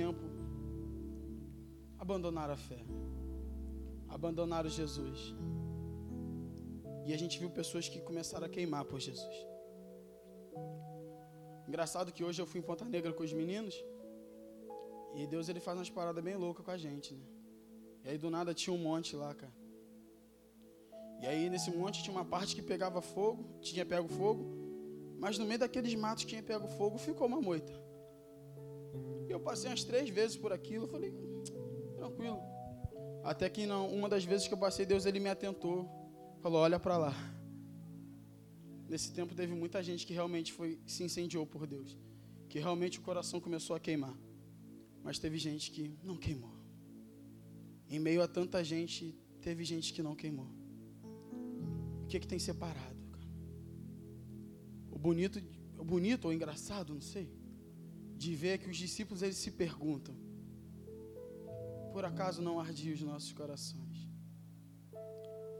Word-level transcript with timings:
tempo, 0.00 0.24
abandonaram 1.98 2.54
a 2.54 2.56
fé, 2.68 2.80
abandonaram 4.08 4.68
Jesus. 4.68 5.18
E 7.06 7.12
a 7.12 7.18
gente 7.22 7.38
viu 7.38 7.50
pessoas 7.50 7.88
que 7.88 8.00
começaram 8.00 8.46
a 8.46 8.48
queimar 8.48 8.84
por 8.84 9.00
Jesus. 9.00 9.36
Engraçado 11.68 12.12
que 12.12 12.24
hoje 12.24 12.40
eu 12.40 12.46
fui 12.46 12.60
em 12.60 12.62
Ponta 12.62 12.84
Negra 12.84 13.12
com 13.12 13.22
os 13.22 13.32
meninos. 13.32 13.74
E 15.14 15.26
Deus 15.26 15.48
ele 15.48 15.60
faz 15.60 15.76
umas 15.78 15.90
paradas 15.90 16.22
bem 16.24 16.36
loucas 16.36 16.64
com 16.64 16.70
a 16.70 16.76
gente, 16.76 17.14
né? 17.14 17.26
E 18.04 18.08
aí 18.10 18.18
do 18.18 18.30
nada 18.30 18.54
tinha 18.54 18.74
um 18.74 18.78
monte 18.78 19.14
lá, 19.14 19.34
cara. 19.34 19.52
E 21.20 21.26
aí 21.26 21.48
nesse 21.50 21.70
monte 21.70 22.02
tinha 22.02 22.14
uma 22.16 22.24
parte 22.24 22.54
que 22.56 22.62
pegava 22.62 23.00
fogo, 23.00 23.58
tinha 23.60 23.84
pego 23.86 24.08
fogo, 24.08 24.44
mas 25.18 25.38
no 25.38 25.44
meio 25.44 25.60
daqueles 25.60 25.94
matos 25.94 26.24
que 26.24 26.30
tinha 26.30 26.42
pego 26.42 26.66
fogo 26.66 26.98
ficou 26.98 27.26
uma 27.26 27.40
moita. 27.40 27.72
E 29.28 29.30
eu 29.30 29.40
passei 29.40 29.70
umas 29.70 29.84
três 29.84 30.08
vezes 30.08 30.36
por 30.36 30.52
aquilo, 30.52 30.86
falei, 30.88 31.12
tranquilo. 31.96 32.40
Até 33.22 33.48
que 33.48 33.66
não, 33.66 33.88
uma 33.88 34.08
das 34.08 34.24
vezes 34.24 34.48
que 34.48 34.54
eu 34.54 34.58
passei, 34.58 34.84
Deus 34.84 35.06
ele 35.06 35.20
me 35.20 35.28
atentou, 35.28 35.88
falou, 36.40 36.60
olha 36.60 36.78
para 36.78 36.96
lá. 36.96 37.14
Nesse 38.88 39.12
tempo 39.12 39.34
teve 39.34 39.54
muita 39.54 39.82
gente 39.82 40.06
que 40.06 40.12
realmente 40.12 40.52
foi 40.52 40.78
se 40.86 41.02
incendiou 41.02 41.46
por 41.46 41.66
Deus, 41.66 41.96
que 42.48 42.58
realmente 42.58 42.98
o 42.98 43.02
coração 43.02 43.40
começou 43.40 43.74
a 43.76 43.80
queimar. 43.80 44.16
Mas 45.02 45.18
teve 45.18 45.38
gente 45.38 45.70
que 45.70 45.96
não 46.02 46.16
queimou. 46.16 46.52
Em 47.88 47.98
meio 47.98 48.22
a 48.22 48.28
tanta 48.28 48.62
gente, 48.62 49.14
teve 49.40 49.64
gente 49.64 49.92
que 49.92 50.02
não 50.02 50.14
queimou. 50.14 50.48
O 52.02 52.06
que, 52.06 52.16
é 52.16 52.20
que 52.20 52.26
tem 52.26 52.38
separado? 52.38 53.02
Cara? 53.12 53.28
O 54.90 54.98
bonito, 54.98 55.42
o 55.78 55.84
bonito 55.84 56.26
ou 56.26 56.32
engraçado, 56.32 56.92
não 56.92 57.00
sei, 57.00 57.30
de 58.22 58.32
ver 58.42 58.54
que 58.60 58.70
os 58.72 58.78
discípulos 58.84 59.22
eles 59.26 59.38
se 59.44 59.50
perguntam: 59.62 60.14
por 61.92 62.04
acaso 62.10 62.40
não 62.48 62.54
ardia 62.66 62.94
os 62.94 63.02
nossos 63.10 63.32
corações? 63.40 63.98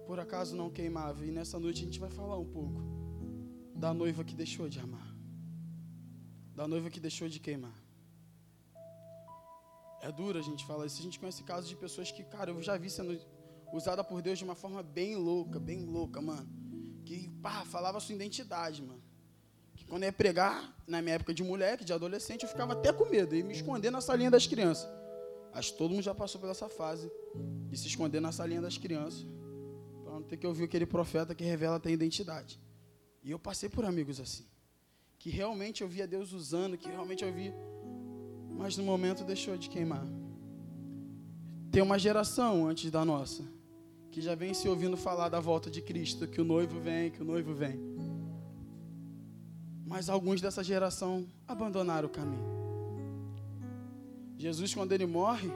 Por 0.08 0.18
acaso 0.24 0.56
não 0.60 0.68
queimava? 0.78 1.20
E 1.26 1.30
nessa 1.38 1.58
noite 1.64 1.82
a 1.82 1.84
gente 1.86 2.00
vai 2.04 2.10
falar 2.10 2.38
um 2.38 2.50
pouco 2.58 2.80
da 3.84 3.92
noiva 4.02 4.22
que 4.28 4.34
deixou 4.42 4.68
de 4.74 4.78
amar, 4.86 5.08
da 6.54 6.66
noiva 6.72 6.88
que 6.94 7.00
deixou 7.08 7.28
de 7.28 7.40
queimar. 7.46 7.78
É 10.08 10.10
duro 10.20 10.38
a 10.38 10.42
gente 10.42 10.62
falar 10.70 10.86
isso. 10.86 11.00
A 11.00 11.06
gente 11.06 11.18
conhece 11.20 11.42
casos 11.44 11.68
de 11.72 11.76
pessoas 11.76 12.10
que, 12.10 12.24
cara, 12.24 12.50
eu 12.50 12.60
já 12.68 12.76
vi 12.76 12.90
sendo 12.90 13.12
usada 13.72 14.02
por 14.02 14.20
Deus 14.20 14.38
de 14.40 14.44
uma 14.48 14.56
forma 14.62 14.82
bem 14.82 15.14
louca, 15.14 15.58
bem 15.60 15.84
louca, 15.96 16.20
mano. 16.20 16.48
Que, 17.06 17.28
pá, 17.44 17.64
falava 17.64 18.00
sua 18.00 18.16
identidade, 18.16 18.82
mano. 18.82 19.02
Quando 19.92 20.04
ia 20.04 20.12
pregar, 20.12 20.74
na 20.86 21.02
minha 21.02 21.16
época 21.16 21.34
de 21.34 21.44
moleque, 21.44 21.84
de 21.84 21.92
adolescente, 21.92 22.44
eu 22.44 22.48
ficava 22.48 22.72
até 22.72 22.90
com 22.90 23.04
medo. 23.04 23.36
E 23.36 23.42
me 23.42 23.52
esconder 23.52 23.90
na 23.90 24.00
salinha 24.00 24.30
das 24.30 24.46
crianças. 24.46 24.88
Acho 25.52 25.72
que 25.72 25.76
todo 25.76 25.90
mundo 25.90 26.02
já 26.02 26.14
passou 26.14 26.40
por 26.40 26.48
essa 26.48 26.66
fase. 26.66 27.12
De 27.68 27.76
se 27.76 27.88
esconder 27.88 28.18
na 28.18 28.32
salinha 28.32 28.62
das 28.62 28.78
crianças. 28.78 29.26
Para 30.02 30.14
não 30.14 30.22
ter 30.22 30.38
que 30.38 30.46
ouvir 30.46 30.64
aquele 30.64 30.86
profeta 30.86 31.34
que 31.34 31.44
revela 31.44 31.78
a 31.84 31.90
identidade. 31.90 32.58
E 33.22 33.32
eu 33.32 33.38
passei 33.38 33.68
por 33.68 33.84
amigos 33.84 34.18
assim. 34.18 34.46
Que 35.18 35.28
realmente 35.28 35.82
eu 35.82 35.88
via 35.88 36.06
Deus 36.06 36.32
usando, 36.32 36.78
que 36.78 36.88
realmente 36.88 37.22
eu 37.22 37.30
via 37.30 37.54
mas 38.62 38.76
no 38.76 38.84
momento 38.84 39.24
deixou 39.24 39.58
de 39.58 39.68
queimar. 39.68 40.06
Tem 41.70 41.82
uma 41.82 41.98
geração 41.98 42.66
antes 42.66 42.90
da 42.90 43.04
nossa 43.04 43.42
que 44.10 44.22
já 44.22 44.34
vem 44.34 44.54
se 44.54 44.68
ouvindo 44.68 44.96
falar 44.96 45.28
da 45.28 45.40
volta 45.40 45.70
de 45.70 45.82
Cristo, 45.82 46.28
que 46.28 46.40
o 46.40 46.44
noivo 46.44 46.78
vem, 46.80 47.10
que 47.10 47.20
o 47.20 47.24
noivo 47.24 47.52
vem. 47.52 47.80
Mas 49.92 50.08
alguns 50.08 50.40
dessa 50.40 50.64
geração 50.64 51.28
abandonaram 51.46 52.08
o 52.08 52.10
caminho. 52.10 52.46
Jesus, 54.38 54.72
quando 54.72 54.92
ele 54.92 55.04
morre, 55.04 55.50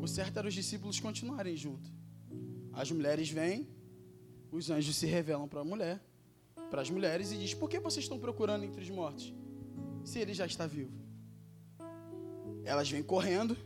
o 0.00 0.06
certo 0.06 0.38
era 0.38 0.46
os 0.46 0.54
discípulos 0.54 1.00
continuarem 1.00 1.56
juntos. 1.56 1.92
As 2.72 2.92
mulheres 2.92 3.28
vêm, 3.28 3.68
os 4.52 4.70
anjos 4.70 4.94
se 4.94 5.04
revelam 5.04 5.48
para 5.48 5.62
a 5.62 5.64
mulher, 5.64 6.00
para 6.70 6.80
as 6.80 6.90
mulheres 6.90 7.32
e 7.32 7.38
diz: 7.38 7.54
Por 7.54 7.68
que 7.68 7.80
vocês 7.80 8.04
estão 8.04 8.20
procurando 8.20 8.64
entre 8.64 8.80
os 8.80 8.88
mortos? 8.88 9.34
Se 10.04 10.20
ele 10.20 10.32
já 10.32 10.46
está 10.46 10.68
vivo. 10.68 10.92
Elas 12.62 12.88
vêm 12.88 13.02
correndo 13.02 13.56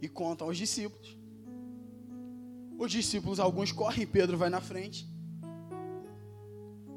e 0.00 0.08
contam 0.08 0.46
aos 0.46 0.56
discípulos. 0.56 1.18
Os 2.78 2.92
discípulos, 2.92 3.40
alguns 3.40 3.72
correm, 3.72 4.06
Pedro 4.06 4.38
vai 4.38 4.48
na 4.48 4.60
frente. 4.60 5.08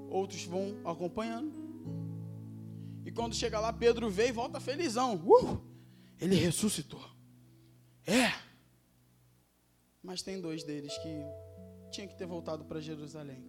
Outros 0.07 0.45
vão 0.45 0.77
acompanhando. 0.85 1.58
E 3.09 3.11
quando 3.11 3.33
chega 3.33 3.59
lá, 3.59 3.73
Pedro 3.73 4.07
vê 4.07 4.27
e 4.27 4.31
volta 4.31 4.59
felizão. 4.59 5.15
Uh, 5.15 5.59
ele 6.21 6.35
ressuscitou. 6.35 7.03
É. 8.05 8.31
Mas 10.03 10.21
tem 10.21 10.39
dois 10.39 10.63
deles 10.63 10.95
que 10.99 11.23
tinha 11.89 12.07
que 12.07 12.15
ter 12.15 12.27
voltado 12.27 12.65
para 12.65 12.79
Jerusalém. 12.79 13.47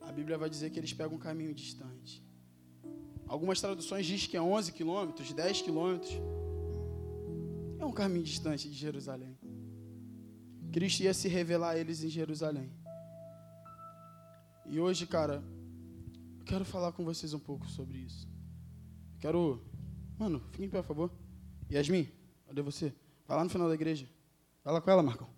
A 0.00 0.12
Bíblia 0.12 0.38
vai 0.38 0.48
dizer 0.48 0.70
que 0.70 0.78
eles 0.78 0.92
pegam 0.92 1.16
um 1.16 1.18
caminho 1.18 1.52
distante. 1.52 2.24
Algumas 3.26 3.60
traduções 3.60 4.06
dizem 4.06 4.28
que 4.28 4.36
é 4.36 4.40
11 4.40 4.70
quilômetros, 4.70 5.32
10 5.32 5.62
quilômetros. 5.62 6.12
É 7.80 7.84
um 7.84 7.90
caminho 7.90 8.22
distante 8.22 8.70
de 8.70 8.76
Jerusalém. 8.76 9.36
Cristo 10.70 11.00
ia 11.02 11.12
se 11.12 11.26
revelar 11.26 11.70
a 11.70 11.78
eles 11.78 12.04
em 12.04 12.08
Jerusalém. 12.08 12.72
E 14.66 14.78
hoje, 14.78 15.04
cara, 15.04 15.42
quero 16.46 16.64
falar 16.64 16.92
com 16.92 17.04
vocês 17.04 17.34
um 17.34 17.38
pouco 17.38 17.66
sobre 17.68 17.98
isso. 17.98 18.26
Quero. 19.18 19.60
Mano, 20.16 20.40
fique 20.52 20.64
em 20.64 20.70
pé, 20.70 20.80
por 20.80 20.88
favor. 20.88 21.10
Yasmin, 21.70 22.08
cadê 22.46 22.62
você? 22.62 22.94
Vai 23.26 23.36
lá 23.36 23.44
no 23.44 23.50
final 23.50 23.68
da 23.68 23.74
igreja. 23.74 24.08
Vai 24.64 24.72
lá 24.72 24.80
com 24.80 24.90
ela, 24.90 25.02
Marcão. 25.02 25.28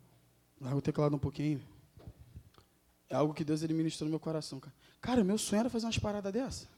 Larga 0.60 0.76
o 0.76 0.82
teclado 0.82 1.16
um 1.16 1.18
pouquinho. 1.18 1.60
É 3.08 3.16
algo 3.16 3.32
que 3.32 3.42
Deus 3.42 3.62
ele 3.62 3.72
ministrou 3.72 4.06
no 4.06 4.10
meu 4.10 4.20
coração, 4.20 4.60
cara. 4.60 4.76
Cara, 5.00 5.24
meu 5.24 5.38
sonho 5.38 5.60
era 5.60 5.70
fazer 5.70 5.86
umas 5.86 5.98
paradas 5.98 6.32
dessa. 6.32 6.68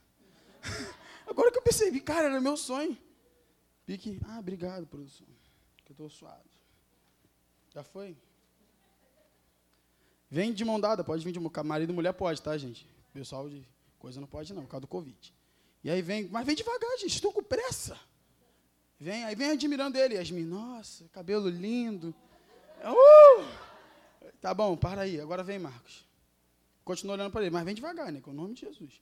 Agora 1.26 1.50
que 1.50 1.58
eu 1.58 1.62
percebi, 1.62 2.00
cara, 2.00 2.26
era 2.26 2.40
meu 2.40 2.56
sonho. 2.56 2.96
Pique, 3.84 4.20
ah, 4.26 4.38
obrigado, 4.38 4.86
produção. 4.86 5.26
Que 5.84 5.90
eu 5.90 5.94
estou 5.94 6.08
suado. 6.08 6.48
Já 7.74 7.82
foi? 7.82 8.16
Vem 10.30 10.52
de 10.52 10.64
mão 10.64 10.78
dada, 10.78 11.02
pode 11.02 11.24
vir 11.24 11.32
de 11.32 11.40
mão. 11.40 11.50
Marido 11.64 11.92
e 11.92 11.94
mulher 11.94 12.12
pode, 12.12 12.40
tá, 12.40 12.56
gente? 12.56 12.88
Pessoal 13.12 13.48
de 13.48 13.66
coisa 14.00 14.20
não 14.20 14.26
pode, 14.26 14.52
não, 14.52 14.62
por 14.62 14.70
causa 14.70 14.80
do 14.80 14.88
Covid. 14.88 15.32
E 15.84 15.90
aí 15.90 16.02
vem, 16.02 16.28
mas 16.28 16.44
vem 16.44 16.56
devagar, 16.56 16.90
gente, 16.98 17.14
estou 17.14 17.32
com 17.32 17.42
pressa. 17.42 17.98
Vem, 18.98 19.24
aí 19.24 19.34
vem 19.34 19.50
admirando 19.50 19.96
ele. 19.96 20.14
Yasmin, 20.14 20.44
nossa, 20.44 21.08
cabelo 21.08 21.48
lindo. 21.48 22.14
Uh! 22.82 23.44
Tá 24.40 24.52
bom, 24.52 24.76
para 24.76 25.02
aí. 25.02 25.20
Agora 25.20 25.42
vem, 25.42 25.58
Marcos. 25.58 26.04
Continua 26.84 27.14
olhando 27.14 27.30
para 27.30 27.42
ele, 27.42 27.50
mas 27.50 27.64
vem 27.64 27.74
devagar, 27.74 28.10
né? 28.10 28.20
Com 28.20 28.30
o 28.30 28.34
nome 28.34 28.54
de 28.54 28.62
Jesus. 28.62 29.00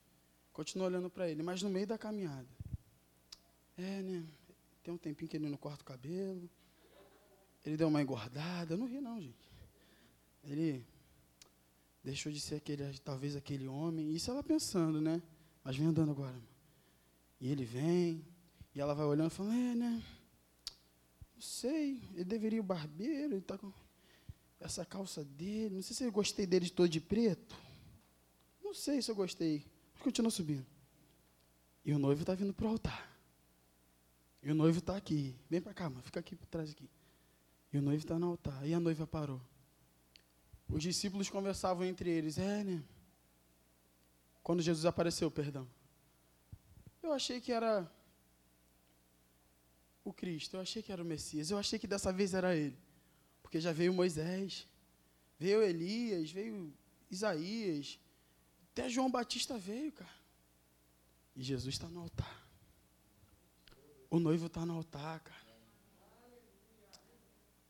Continua 0.52 0.86
olhando 0.86 1.08
para 1.08 1.28
ele, 1.28 1.42
mas 1.42 1.62
no 1.62 1.70
meio 1.70 1.86
da 1.86 1.96
caminhada. 1.96 2.48
É, 3.76 4.02
né? 4.02 4.24
Tem 4.82 4.92
um 4.92 4.98
tempinho 4.98 5.30
que 5.30 5.36
ele 5.36 5.48
não 5.48 5.56
corta 5.56 5.82
o 5.82 5.86
cabelo. 5.86 6.48
Ele 7.64 7.76
deu 7.76 7.88
uma 7.88 8.02
engordada. 8.02 8.74
Eu 8.74 8.78
não 8.78 8.86
ri, 8.86 9.00
não, 9.00 9.20
gente. 9.20 9.48
Ele 10.44 10.84
deixou 12.02 12.32
de 12.32 12.40
ser 12.40 12.56
aquele, 12.56 12.98
talvez 12.98 13.36
aquele 13.36 13.66
homem. 13.66 14.14
Isso 14.14 14.30
ela 14.30 14.42
pensando, 14.42 15.00
né? 15.00 15.22
Mas 15.62 15.76
vem 15.76 15.86
andando 15.86 16.10
agora. 16.10 16.40
E 17.40 17.48
ele 17.48 17.64
vem, 17.64 18.24
e 18.74 18.80
ela 18.80 18.94
vai 18.94 19.06
olhando 19.06 19.28
e 19.28 19.34
falando, 19.34 19.54
é, 19.54 19.74
né? 19.74 20.02
Não 21.34 21.42
sei, 21.42 22.02
ele 22.14 22.24
deveria 22.24 22.58
ir 22.58 22.60
o 22.60 22.64
barbeiro, 22.64 23.34
ele 23.34 23.36
está 23.36 23.56
com 23.56 23.72
essa 24.60 24.84
calça 24.84 25.24
dele. 25.24 25.76
Não 25.76 25.82
sei 25.82 25.94
se 25.94 26.04
eu 26.04 26.12
gostei 26.12 26.46
dele 26.46 26.64
de 26.64 26.72
todo 26.72 26.88
de 26.88 27.00
preto. 27.00 27.56
Não 28.62 28.74
sei 28.74 29.00
se 29.00 29.10
eu 29.10 29.14
gostei. 29.14 29.64
Continua 30.00 30.30
subindo. 30.30 30.66
E 31.84 31.92
o 31.92 31.98
noivo 31.98 32.22
está 32.22 32.34
vindo 32.34 32.52
para 32.52 32.66
o 32.66 32.70
altar. 32.70 33.08
E 34.42 34.50
o 34.50 34.54
noivo 34.54 34.78
está 34.78 34.96
aqui. 34.96 35.36
Vem 35.48 35.60
para 35.60 35.74
cá, 35.74 35.88
mano. 35.88 36.02
Fica 36.02 36.20
aqui 36.20 36.34
por 36.36 36.46
trás 36.46 36.70
aqui. 36.70 36.88
E 37.72 37.78
o 37.78 37.82
noivo 37.82 38.02
está 38.02 38.18
no 38.18 38.28
altar. 38.28 38.66
E 38.66 38.74
a 38.74 38.80
noiva 38.80 39.06
parou. 39.06 39.40
Os 40.68 40.82
discípulos 40.82 41.30
conversavam 41.30 41.84
entre 41.84 42.10
eles. 42.10 42.38
É, 42.38 42.62
né? 42.62 42.82
Quando 44.42 44.62
Jesus 44.62 44.84
apareceu, 44.84 45.30
perdão. 45.30 45.66
Eu 47.02 47.12
achei 47.12 47.40
que 47.40 47.52
era 47.52 47.90
o 50.04 50.12
Cristo. 50.12 50.56
Eu 50.56 50.60
achei 50.60 50.82
que 50.82 50.92
era 50.92 51.02
o 51.02 51.06
Messias. 51.06 51.50
Eu 51.50 51.58
achei 51.58 51.78
que 51.78 51.86
dessa 51.86 52.12
vez 52.12 52.34
era 52.34 52.54
ele. 52.54 52.76
Porque 53.42 53.60
já 53.60 53.72
veio 53.72 53.94
Moisés. 53.94 54.66
Veio 55.38 55.62
Elias. 55.62 56.30
Veio 56.30 56.72
Isaías. 57.10 57.98
Até 58.72 58.88
João 58.88 59.10
Batista 59.10 59.58
veio, 59.58 59.92
cara. 59.92 60.18
E 61.34 61.42
Jesus 61.42 61.74
está 61.74 61.88
no 61.88 62.00
altar. 62.00 62.46
O 64.10 64.18
noivo 64.18 64.46
está 64.46 64.64
no 64.66 64.74
altar, 64.74 65.20
cara. 65.20 65.48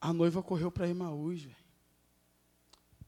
A 0.00 0.12
noiva 0.12 0.42
correu 0.42 0.70
para 0.70 0.88
Emaús, 0.88 1.42
velho. 1.42 1.67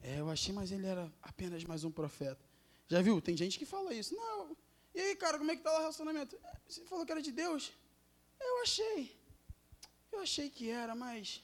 É, 0.03 0.21
eu 0.21 0.31
achei, 0.31 0.53
mas 0.53 0.73
ele 0.73 0.87
era 0.87 1.13
apenas 1.23 1.63
mais 1.65 1.85
um 1.85 1.91
profeta. 1.91 2.45
Já 2.89 3.03
viu? 3.03 3.21
Tem 3.21 3.37
gente 3.37 3.59
que 3.59 3.67
fala 3.67 3.95
isso. 3.95 4.15
Não. 4.15 4.57
E 4.95 5.01
aí, 5.01 5.17
cara, 5.17 5.39
como 5.39 5.51
é 5.51 5.57
que 5.57 5.63
tá 5.63 5.73
o 5.73 5.79
relacionamento? 5.79 6.37
É, 6.43 6.57
você 6.67 6.85
falou 6.85 7.05
que 7.05 7.13
era 7.13 7.23
de 7.23 7.31
Deus. 7.31 7.73
Eu 8.41 8.63
achei. 8.63 9.17
Eu 10.11 10.21
achei 10.21 10.51
que 10.51 10.71
era, 10.71 10.95
mas 10.95 11.43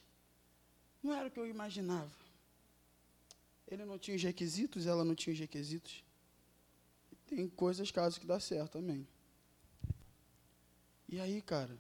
não 1.03 1.14
era 1.14 1.29
o 1.29 1.31
que 1.31 1.38
eu 1.38 1.47
imaginava. 1.47 2.11
Ele 3.69 3.85
não 3.85 3.99
tinha 3.99 4.17
os 4.17 4.23
requisitos, 4.23 4.87
ela 4.87 5.05
não 5.05 5.14
tinha 5.14 5.32
os 5.32 5.38
requisitos. 5.38 6.05
Tem 7.26 7.49
coisas, 7.49 7.91
casos 7.91 8.19
que 8.19 8.26
dá 8.26 8.38
certo, 8.38 8.79
amém. 8.79 9.06
E 11.09 11.20
aí, 11.20 11.41
cara, 11.43 11.76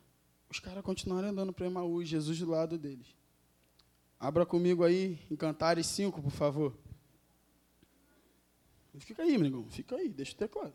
os 0.48 0.60
caras 0.60 0.84
continuaram 0.84 1.28
andando 1.28 1.52
para 1.52 1.66
Emaús, 1.66 2.08
Jesus 2.08 2.38
do 2.38 2.48
lado 2.48 2.78
deles. 2.78 3.08
Abra 4.18 4.46
comigo 4.46 4.82
aí 4.82 5.18
em 5.30 5.36
Cantares 5.36 5.86
5, 5.86 6.22
por 6.22 6.30
favor. 6.30 6.76
Fica 8.98 9.22
aí, 9.22 9.34
amigão. 9.34 9.66
Fica 9.68 9.96
aí, 9.96 10.08
deixa 10.08 10.32
o 10.32 10.36
teclado. 10.36 10.72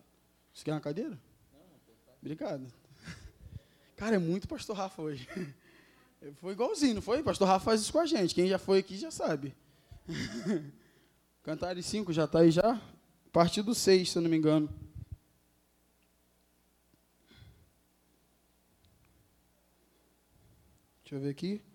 Você 0.54 0.64
quer 0.64 0.74
uma 0.74 0.80
cadeira? 0.80 1.20
Obrigado. 2.22 2.72
Cara, 3.98 4.16
é 4.16 4.20
muito 4.20 4.48
pastor 4.48 4.76
Rafa 4.76 5.02
hoje. 5.02 5.28
Foi 6.36 6.54
igualzinho, 6.54 6.96
não 6.96 7.02
foi? 7.02 7.24
Pastor 7.24 7.48
Rafa 7.48 7.66
faz 7.66 7.82
isso 7.82 7.92
com 7.92 7.98
a 7.98 8.06
gente. 8.06 8.36
Quem 8.36 8.48
já 8.48 8.60
foi 8.60 8.78
aqui 8.78 8.96
já 8.96 9.10
sabe. 9.10 9.56
Cantares 11.42 11.84
5 11.88 12.14
já 12.14 12.26
está 12.26 12.42
aí 12.42 12.52
já? 12.52 12.74
A 12.74 13.30
partir 13.32 13.64
do 13.64 13.74
6, 13.74 14.12
se 14.12 14.18
eu 14.20 14.22
não 14.22 14.30
me 14.30 14.38
engano. 14.38 14.70
Deixa 21.04 21.16
eu 21.16 21.20
ver 21.22 21.30
aqui. 21.30 21.71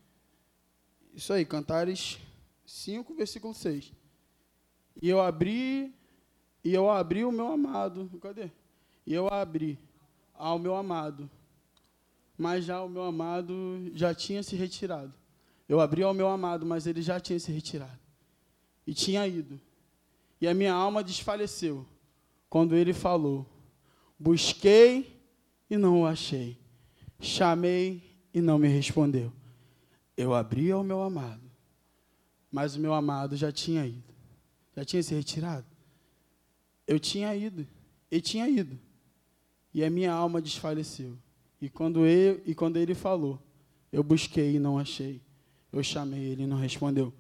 Isso 1.17 1.33
aí, 1.33 1.47
Cantares 1.47 2.19
5, 2.67 3.15
versículo 3.15 3.55
6. 3.55 3.91
E 5.01 5.09
eu 5.09 5.19
abri, 5.19 5.95
e 6.63 6.75
eu 6.75 6.91
abri 6.91 7.25
o 7.25 7.33
meu 7.33 7.51
amado. 7.51 8.11
Cadê? 8.21 8.51
E 9.07 9.15
eu 9.15 9.27
abri 9.33 9.79
ao 10.35 10.59
meu 10.59 10.77
amado. 10.77 11.31
Mas 12.37 12.67
já 12.67 12.83
o 12.83 12.89
meu 12.89 13.03
amado 13.03 13.91
já 13.95 14.15
tinha 14.15 14.43
se 14.43 14.55
retirado. 14.57 15.15
Eu 15.67 15.81
abri 15.81 16.03
ao 16.03 16.13
meu 16.13 16.29
amado, 16.29 16.67
mas 16.67 16.87
ele 16.87 17.01
já 17.01 17.19
tinha 17.19 17.41
se 17.41 17.51
retirado. 17.51 17.99
E 18.87 18.93
tinha 18.93 19.27
ido. 19.27 19.59
E 20.39 20.47
a 20.47 20.53
minha 20.53 20.75
alma 20.75 21.03
desfaleceu 21.03 21.87
quando 22.51 22.77
ele 22.77 22.93
falou: 22.93 23.47
Busquei 24.19 25.19
e 25.71 25.79
não 25.79 26.03
o 26.03 26.07
achei. 26.07 26.59
Chamei 27.19 28.03
e 28.35 28.43
não 28.43 28.59
me 28.59 28.69
respondeu. 28.69 29.33
Eu 30.17 30.35
abri 30.35 30.71
ao 30.73 30.83
meu 30.83 31.03
amado, 31.03 31.51
mas 32.51 32.75
o 32.75 32.81
meu 32.81 32.95
amado 32.95 33.37
já 33.37 33.53
tinha 33.53 33.87
ido, 33.87 34.15
já 34.75 34.85
tinha 34.85 35.03
se 35.03 35.15
retirado. 35.15 35.67
Eu 36.87 36.99
tinha 36.99 37.35
ido, 37.37 37.67
ele 38.11 38.23
tinha 38.23 38.49
ido, 38.49 38.79
e 39.75 39.85
a 39.85 39.91
minha 39.91 40.13
alma 40.13 40.41
desfaleceu. 40.41 41.19
E 41.61 41.69
quando 41.69 42.07
ele, 42.07 42.43
e 42.47 42.55
quando 42.55 42.77
ele 42.79 42.95
falou, 42.95 43.39
eu 43.93 44.03
busquei 44.03 44.57
e 44.57 44.59
não 44.59 44.79
achei. 44.79 45.21
Eu 45.73 45.83
chamei 45.83 46.25
ele 46.25 46.47
não 46.47 46.57
respondeu. 46.57 47.13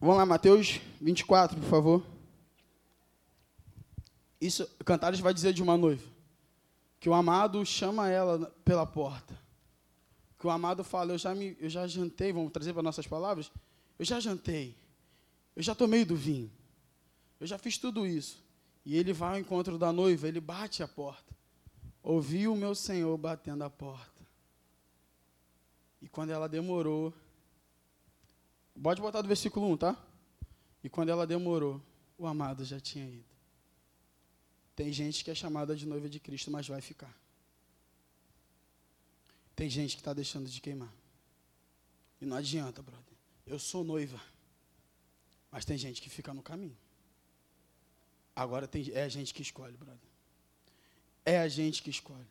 Vamos 0.00 0.16
lá, 0.16 0.24
Mateus 0.24 0.80
24, 1.00 1.58
por 1.60 1.68
favor. 1.68 2.06
Isso, 4.40 4.66
Cantares 4.84 5.20
vai 5.20 5.34
dizer 5.34 5.52
de 5.52 5.62
uma 5.62 5.76
noiva 5.76 6.06
que 6.98 7.08
o 7.08 7.14
amado 7.14 7.64
chama 7.64 8.08
ela 8.08 8.46
pela 8.64 8.86
porta 8.86 9.45
que 10.38 10.46
o 10.46 10.50
amado 10.50 10.84
fala, 10.84 11.12
eu 11.12 11.18
já, 11.18 11.34
me, 11.34 11.56
eu 11.58 11.68
já 11.68 11.86
jantei, 11.86 12.32
vamos 12.32 12.52
trazer 12.52 12.72
para 12.72 12.82
nossas 12.82 13.06
palavras, 13.06 13.50
eu 13.98 14.04
já 14.04 14.20
jantei, 14.20 14.76
eu 15.54 15.62
já 15.62 15.74
tomei 15.74 16.04
do 16.04 16.14
vinho, 16.14 16.50
eu 17.40 17.46
já 17.46 17.58
fiz 17.58 17.78
tudo 17.78 18.06
isso. 18.06 18.44
E 18.84 18.96
ele 18.96 19.12
vai 19.12 19.30
ao 19.30 19.40
encontro 19.40 19.78
da 19.78 19.92
noiva, 19.92 20.28
ele 20.28 20.40
bate 20.40 20.82
a 20.82 20.86
porta. 20.86 21.34
Ouvi 22.02 22.46
o 22.46 22.54
meu 22.54 22.72
Senhor 22.72 23.16
batendo 23.18 23.64
a 23.64 23.70
porta. 23.70 24.24
E 26.00 26.08
quando 26.08 26.30
ela 26.30 26.48
demorou, 26.48 27.12
pode 28.80 29.00
botar 29.00 29.22
do 29.22 29.28
versículo 29.28 29.68
1, 29.72 29.76
tá? 29.76 30.06
E 30.84 30.88
quando 30.88 31.08
ela 31.08 31.26
demorou, 31.26 31.82
o 32.16 32.28
amado 32.28 32.64
já 32.64 32.78
tinha 32.78 33.04
ido. 33.04 33.24
Tem 34.76 34.92
gente 34.92 35.24
que 35.24 35.32
é 35.32 35.34
chamada 35.34 35.74
de 35.74 35.84
noiva 35.84 36.08
de 36.08 36.20
Cristo, 36.20 36.50
mas 36.50 36.68
vai 36.68 36.80
ficar. 36.80 37.12
Tem 39.56 39.70
gente 39.70 39.96
que 39.96 40.02
está 40.02 40.12
deixando 40.12 40.48
de 40.48 40.60
queimar. 40.60 40.92
E 42.20 42.26
não 42.26 42.36
adianta, 42.36 42.82
brother. 42.82 43.16
Eu 43.46 43.58
sou 43.58 43.82
noiva. 43.82 44.20
Mas 45.50 45.64
tem 45.64 45.78
gente 45.78 46.02
que 46.02 46.10
fica 46.10 46.34
no 46.34 46.42
caminho. 46.42 46.76
Agora 48.34 48.68
tem, 48.68 48.90
é 48.92 49.02
a 49.02 49.08
gente 49.08 49.32
que 49.32 49.40
escolhe, 49.40 49.74
brother. 49.74 49.98
É 51.24 51.38
a 51.38 51.48
gente 51.48 51.82
que 51.82 51.88
escolhe. 51.88 52.28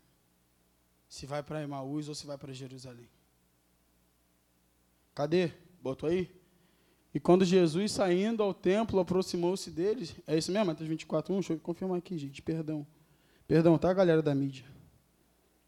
Se 1.09 1.25
vai 1.25 1.41
para 1.41 1.63
Emaús 1.63 2.07
ou 2.07 2.13
se 2.13 2.27
vai 2.27 2.37
para 2.37 2.53
Jerusalém. 2.53 3.09
Cadê? 5.15 5.51
Botou 5.81 6.07
aí? 6.07 6.29
E 7.11 7.19
quando 7.19 7.43
Jesus 7.45 7.93
saindo 7.93 8.43
ao 8.43 8.53
templo 8.53 8.99
aproximou-se 8.99 9.71
deles, 9.71 10.13
é 10.27 10.37
isso 10.37 10.51
mesmo, 10.51 10.65
Mateus 10.67 10.89
24, 10.89 11.33
1, 11.33 11.37
deixa 11.37 11.53
eu 11.53 11.59
confirmar 11.59 11.97
aqui, 11.97 12.17
gente, 12.17 12.41
perdão. 12.41 12.85
Perdão, 13.47 13.77
tá, 13.77 13.91
galera 13.93 14.21
da 14.21 14.35
mídia? 14.35 14.65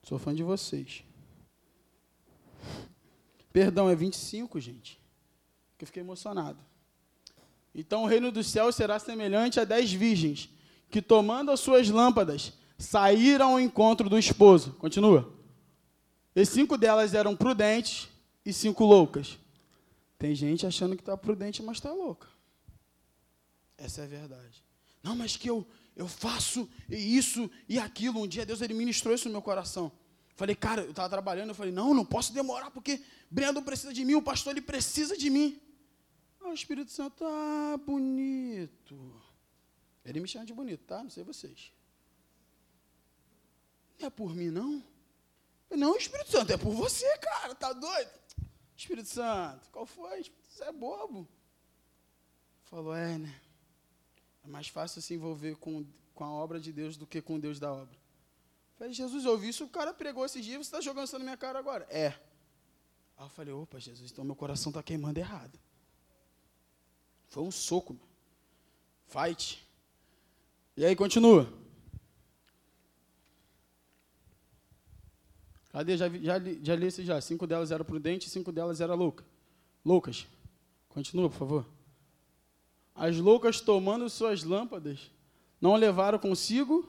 Sou 0.04 0.20
fã 0.20 0.36
de 0.36 0.44
vocês. 0.44 1.07
Perdão, 3.58 3.90
é 3.90 3.96
25, 3.96 4.60
gente. 4.60 5.02
Que 5.80 5.84
eu 5.84 5.88
fiquei 5.88 6.04
emocionado. 6.04 6.60
Então 7.74 8.04
o 8.04 8.06
reino 8.06 8.32
dos 8.32 8.46
céus 8.46 8.76
será 8.76 9.00
semelhante 9.00 9.60
a 9.60 9.64
dez 9.64 9.92
virgens, 9.92 10.48
que 10.92 11.02
tomando 11.02 11.50
as 11.50 11.60
suas 11.60 11.90
lâmpadas, 11.90 12.54
saíram 12.78 13.54
ao 13.54 13.60
encontro 13.60 14.08
do 14.08 14.20
esposo. 14.20 14.74
Continua. 14.74 15.34
E 16.36 16.46
cinco 16.46 16.78
delas 16.78 17.16
eram 17.16 17.36
prudentes 17.36 18.08
e 18.46 18.54
cinco 18.54 18.86
loucas. 18.86 19.40
Tem 20.20 20.36
gente 20.36 20.68
achando 20.68 20.96
que 20.96 21.02
está 21.02 21.18
prudente, 21.18 21.64
mas 21.64 21.78
está 21.78 21.92
louca. 21.92 22.28
Essa 23.76 24.02
é 24.02 24.04
a 24.04 24.08
verdade. 24.08 24.64
Não, 25.02 25.16
mas 25.16 25.36
que 25.36 25.50
eu, 25.50 25.66
eu 25.96 26.08
faço 26.08 26.70
isso 26.88 27.50
e 27.68 27.80
aquilo. 27.80 28.22
Um 28.22 28.28
dia 28.28 28.46
Deus 28.46 28.62
ele 28.62 28.76
ministrou 28.76 29.16
isso 29.16 29.28
no 29.28 29.32
meu 29.32 29.42
coração. 29.42 29.92
Falei, 30.38 30.56
cara, 30.56 30.84
eu 30.84 30.92
estava 30.92 31.10
trabalhando, 31.10 31.50
eu 31.50 31.56
falei, 31.56 31.74
não, 31.74 31.96
não 31.96 32.06
posso 32.06 32.32
demorar, 32.32 32.70
porque 32.70 33.04
Brandon 33.30 33.64
precisa 33.64 33.92
de 33.92 34.06
mim, 34.06 34.14
o 34.14 34.22
pastor 34.22 34.54
ele 34.54 34.62
precisa 34.62 35.18
de 35.18 35.32
mim. 35.32 35.60
Ah, 36.40 36.50
o 36.50 36.54
Espírito 36.54 36.92
Santo, 36.92 37.26
ah, 37.26 37.76
bonito. 37.84 39.20
Ele 40.06 40.20
me 40.20 40.28
chama 40.28 40.46
de 40.46 40.54
bonito, 40.54 40.86
tá? 40.86 41.02
Não 41.02 41.10
sei 41.10 41.24
vocês. 41.24 41.74
Não 44.00 44.06
é 44.06 44.10
por 44.12 44.36
mim, 44.36 44.52
não? 44.52 44.84
Não, 45.72 45.98
Espírito 45.98 46.30
Santo, 46.30 46.54
é 46.54 46.58
por 46.58 46.72
você, 46.72 47.18
cara, 47.18 47.56
tá 47.56 47.74
doido? 47.74 48.12
Espírito 48.78 49.10
Santo, 49.10 49.68
qual 49.72 49.88
foi? 49.88 50.24
Você 50.48 50.66
é 50.66 50.72
bobo. 50.72 51.28
Falou, 52.66 52.96
é, 52.96 53.18
né? 53.18 53.42
É 54.44 54.48
mais 54.48 54.68
fácil 54.68 55.02
se 55.02 55.16
envolver 55.16 55.56
com, 55.56 55.84
com 56.14 56.24
a 56.24 56.32
obra 56.32 56.60
de 56.60 56.72
Deus 56.72 56.96
do 56.96 57.08
que 57.08 57.24
com 57.24 57.40
Deus 57.40 57.60
da 57.60 57.74
obra. 57.74 57.98
Falei, 58.78 58.94
Jesus, 58.94 59.26
eu 59.26 59.32
ouvi 59.32 59.50
isso, 59.50 59.66
o 59.66 59.70
cara 59.70 59.92
pregou 59.92 60.24
esses 60.24 60.44
dias, 60.46 60.58
você 60.58 60.68
está 60.68 60.82
jogando 60.82 61.06
isso 61.08 61.18
na 61.18 61.24
minha 61.24 61.38
cara 61.38 61.58
agora. 61.58 61.88
É. 61.90 62.14
Aí 63.18 63.26
eu 63.26 63.30
falei, 63.30 63.52
opa, 63.52 63.80
Jesus, 63.80 64.12
então 64.12 64.24
meu 64.24 64.36
coração 64.36 64.70
está 64.70 64.84
queimando 64.84 65.20
errado. 65.20 65.60
Foi 67.28 67.42
um 67.42 67.50
soco. 67.50 67.98
Fight. 69.08 69.68
E 70.76 70.86
aí, 70.86 70.96
continua. 70.96 71.52
Cadê? 75.72 75.98
Já, 75.98 76.08
já, 76.10 76.40
já 76.62 76.76
li 76.76 76.86
esse 76.86 77.04
já. 77.04 77.20
Cinco 77.20 77.48
delas 77.48 77.72
eram 77.72 77.84
prudentes, 77.84 78.32
cinco 78.32 78.52
delas 78.52 78.80
eram 78.80 78.96
loucas. 78.96 79.26
Loucas. 79.84 80.28
Continua, 80.90 81.30
por 81.30 81.38
favor. 81.38 81.66
As 82.94 83.18
loucas, 83.18 83.60
tomando 83.60 84.08
suas 84.10 84.44
lâmpadas, 84.44 85.12
não 85.60 85.76
levaram 85.76 86.20
consigo 86.20 86.88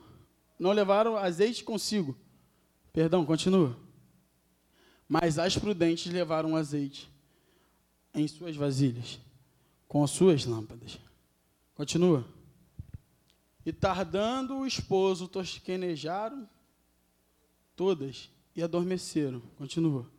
não 0.59 0.73
levaram 0.73 1.17
azeite 1.17 1.63
consigo. 1.63 2.17
Perdão, 2.93 3.25
continua. 3.25 3.77
Mas 5.09 5.39
as 5.39 5.57
prudentes 5.57 6.13
levaram 6.13 6.57
azeite 6.57 7.11
em 8.15 8.27
suas 8.27 8.57
vasilhas, 8.57 9.21
com 9.87 10.03
as 10.03 10.11
suas 10.11 10.45
lâmpadas. 10.45 10.99
Continua. 11.75 12.27
E 13.65 13.73
tardando 13.73 14.57
o 14.57 14.67
esposo, 14.67 15.29
tosquenejaram 15.29 16.49
todas 17.77 18.29
e 18.57 18.63
adormeceram. 18.63 19.41
Continua. 19.57 20.11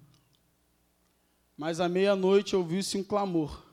Mas 1.58 1.82
à 1.82 1.90
meia-noite 1.90 2.56
ouviu-se 2.56 2.98
um 2.98 3.04
clamor. 3.04 3.66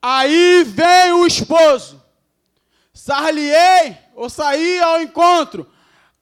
Aí 0.00 0.64
vem 0.64 1.12
o 1.12 1.26
esposo. 1.26 2.02
Sarliei 2.98 3.96
ou 4.12 4.28
saí 4.28 4.80
ao 4.80 5.00
encontro. 5.00 5.70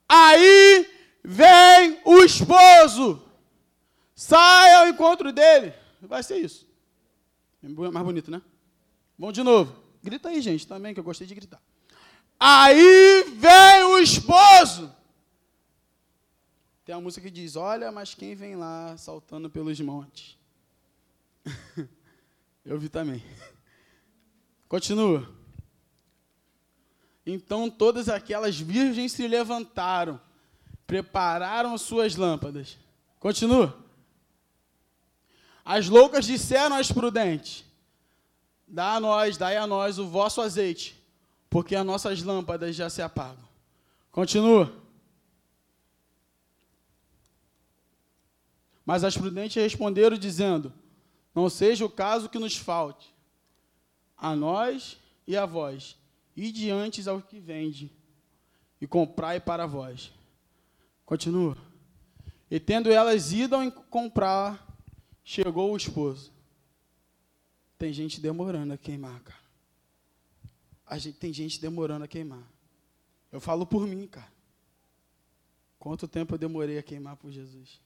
Aí 0.07 0.87
vem 1.25 1.99
o 2.05 2.19
esposo. 2.19 3.27
Sai 4.15 4.75
ao 4.75 4.89
encontro 4.89 5.33
dele. 5.33 5.73
Vai 6.03 6.23
ser 6.23 6.37
isso. 6.37 6.69
É 7.63 7.69
mais 7.69 8.05
bonito, 8.05 8.31
né? 8.31 8.43
Vamos 9.19 9.35
de 9.35 9.43
novo. 9.43 9.75
Grita 10.03 10.29
aí, 10.29 10.43
gente, 10.43 10.67
também, 10.67 10.93
que 10.93 11.01
eu 11.01 11.05
gostei 11.05 11.27
de 11.27 11.35
gritar. 11.35 11.63
Aí 12.39 13.25
vem 13.39 13.85
o 13.85 13.99
esposo. 13.99 14.95
Tem 16.85 16.95
a 16.95 17.01
música 17.01 17.25
que 17.25 17.31
diz: 17.31 17.57
Olha, 17.57 17.91
mas 17.91 18.15
quem 18.15 18.35
vem 18.35 18.55
lá 18.55 18.95
saltando 18.99 19.49
pelos 19.49 19.81
montes? 19.81 20.39
Eu 22.67 22.79
vi 22.79 22.91
também. 22.91 23.25
Continua. 24.69 25.46
Então 27.27 27.69
todas 27.69 28.09
aquelas 28.09 28.59
virgens 28.59 29.11
se 29.11 29.27
levantaram, 29.27 30.21
prepararam 30.87 31.77
suas 31.77 32.15
lâmpadas. 32.15 32.79
Continua. 33.19 33.77
As 35.65 35.89
loucas 35.89 36.25
disseram 36.25 36.77
às 36.77 36.93
prudentes: 36.93 37.65
Dá 38.69 38.95
a 38.95 39.01
nós, 39.01 39.37
dai 39.37 39.57
a 39.57 39.67
nós 39.67 39.99
o 39.99 40.07
vosso 40.07 40.41
azeite, 40.41 41.03
porque 41.51 41.75
as 41.75 41.85
nossas 41.85 42.23
lâmpadas 42.23 42.77
já 42.77 42.89
se 42.89 43.03
apagam. 43.03 43.45
Continua. 44.13 44.73
Mas 48.85 49.03
as 49.03 49.17
prudentes 49.17 49.61
responderam, 49.61 50.17
dizendo: 50.17 50.73
Não 51.35 51.51
seja 51.51 51.85
o 51.85 51.91
caso 51.91 52.29
que 52.29 52.39
nos 52.39 52.57
falte, 52.57 53.13
a 54.17 54.37
nós 54.37 54.97
e 55.27 55.37
a 55.37 55.45
vós, 55.45 55.97
e 56.37 56.53
diante 56.53 57.09
ao 57.09 57.23
que 57.23 57.41
vende, 57.41 57.91
e 58.81 58.87
comprai 58.87 59.41
para 59.41 59.67
vós. 59.67 60.13
Continua. 61.05 61.57
E 62.51 62.61
tendo 62.61 62.91
elas 62.91 63.33
ido 63.33 63.57
comprar, 63.91 64.65
chegou 65.25 65.73
o 65.73 65.77
esposo. 65.77 66.31
Tem 67.79 67.93
gente 67.93 68.21
demorando 68.21 68.75
a 68.75 68.79
queimar, 68.79 69.21
cara. 69.21 69.47
A 70.87 70.99
gente, 70.99 71.19
tem 71.19 71.33
gente 71.33 71.61
demorando 71.61 72.05
a 72.05 72.09
queimar. 72.09 72.47
Eu 73.33 73.41
falo 73.41 73.67
por 73.67 73.87
mim, 73.87 74.07
cara. 74.07 74.33
Quanto 75.79 76.07
tempo 76.07 76.35
eu 76.35 76.39
demorei 76.39 76.79
a 76.79 76.83
queimar 76.83 77.17
por 77.17 77.31
Jesus? 77.31 77.81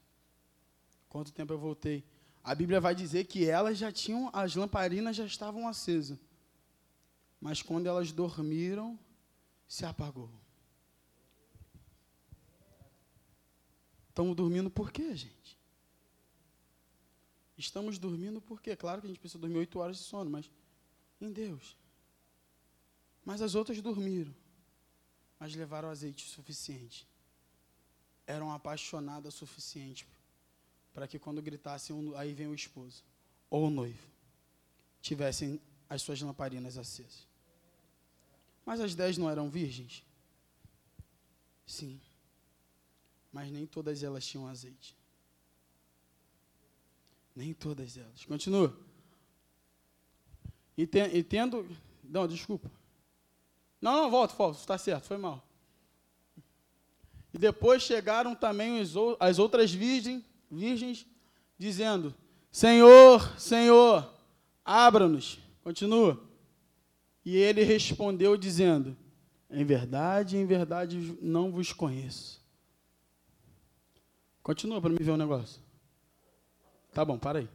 Quanto 1.09 1.31
tempo 1.31 1.53
eu 1.53 1.57
voltei? 1.57 2.03
A 2.43 2.55
Bíblia 2.55 2.79
vai 2.79 2.95
dizer 2.95 3.25
que 3.25 3.45
elas 3.45 3.77
já 3.77 3.91
tinham, 3.91 4.29
as 4.33 4.55
lamparinas 4.55 5.15
já 5.15 5.25
estavam 5.25 5.67
acesas. 5.67 6.17
Mas 7.41 7.63
quando 7.63 7.87
elas 7.87 8.11
dormiram, 8.11 8.97
se 9.67 9.83
apagou. 9.83 10.29
Estamos 14.09 14.35
dormindo 14.35 14.69
por 14.69 14.91
quê, 14.91 15.15
gente? 15.15 15.57
Estamos 17.57 17.97
dormindo 17.97 18.39
por 18.39 18.61
quê? 18.61 18.75
Claro 18.75 19.01
que 19.01 19.07
a 19.07 19.09
gente 19.09 19.19
precisa 19.19 19.39
dormir 19.39 19.57
oito 19.57 19.79
horas 19.79 19.97
de 19.97 20.03
sono, 20.03 20.29
mas 20.29 20.49
em 21.19 21.31
Deus. 21.31 21.75
Mas 23.25 23.41
as 23.41 23.55
outras 23.55 23.81
dormiram, 23.81 24.33
mas 25.39 25.55
levaram 25.55 25.89
azeite 25.89 26.27
suficiente. 26.27 27.07
Eram 28.27 28.51
apaixonadas 28.51 29.33
o 29.35 29.37
suficiente 29.37 30.07
para 30.93 31.07
que 31.07 31.17
quando 31.17 31.41
gritassem, 31.41 32.13
aí 32.15 32.33
vem 32.33 32.47
o 32.47 32.53
esposo 32.53 33.03
ou 33.49 33.67
o 33.67 33.69
noivo, 33.69 34.07
tivessem 35.01 35.59
as 35.89 36.01
suas 36.01 36.21
lamparinas 36.21 36.77
acesas. 36.77 37.30
Mas 38.65 38.79
as 38.79 38.95
dez 38.95 39.17
não 39.17 39.29
eram 39.29 39.49
virgens? 39.49 40.03
Sim. 41.65 41.99
Mas 43.31 43.51
nem 43.51 43.65
todas 43.65 44.03
elas 44.03 44.25
tinham 44.25 44.47
azeite. 44.47 44.95
Nem 47.35 47.53
todas 47.53 47.97
elas. 47.97 48.25
Continua. 48.25 48.77
E, 50.77 50.85
ten, 50.85 51.15
e 51.15 51.23
tendo. 51.23 51.67
Não, 52.03 52.27
desculpa. 52.27 52.69
Não, 53.79 54.03
não, 54.03 54.11
volta, 54.11 54.35
volta, 54.35 54.59
está 54.59 54.77
certo, 54.77 55.05
foi 55.05 55.17
mal. 55.17 55.43
E 57.33 57.37
depois 57.37 57.81
chegaram 57.81 58.35
também 58.35 58.81
as 59.19 59.39
outras 59.39 59.73
virgens, 59.73 60.23
virgens, 60.49 61.05
dizendo: 61.57 62.13
Senhor, 62.51 63.39
Senhor, 63.39 64.13
abra-nos. 64.65 65.39
Continua. 65.63 66.21
E 67.23 67.35
ele 67.35 67.63
respondeu, 67.63 68.35
dizendo: 68.35 68.97
Em 69.49 69.63
verdade, 69.63 70.37
em 70.37 70.45
verdade, 70.45 71.17
não 71.21 71.51
vos 71.51 71.71
conheço. 71.71 72.41
Continua 74.41 74.81
para 74.81 74.89
me 74.89 74.97
ver 74.97 75.11
um 75.11 75.17
negócio. 75.17 75.61
Tá 76.93 77.05
bom, 77.05 77.17
para 77.17 77.39
aí. 77.39 77.49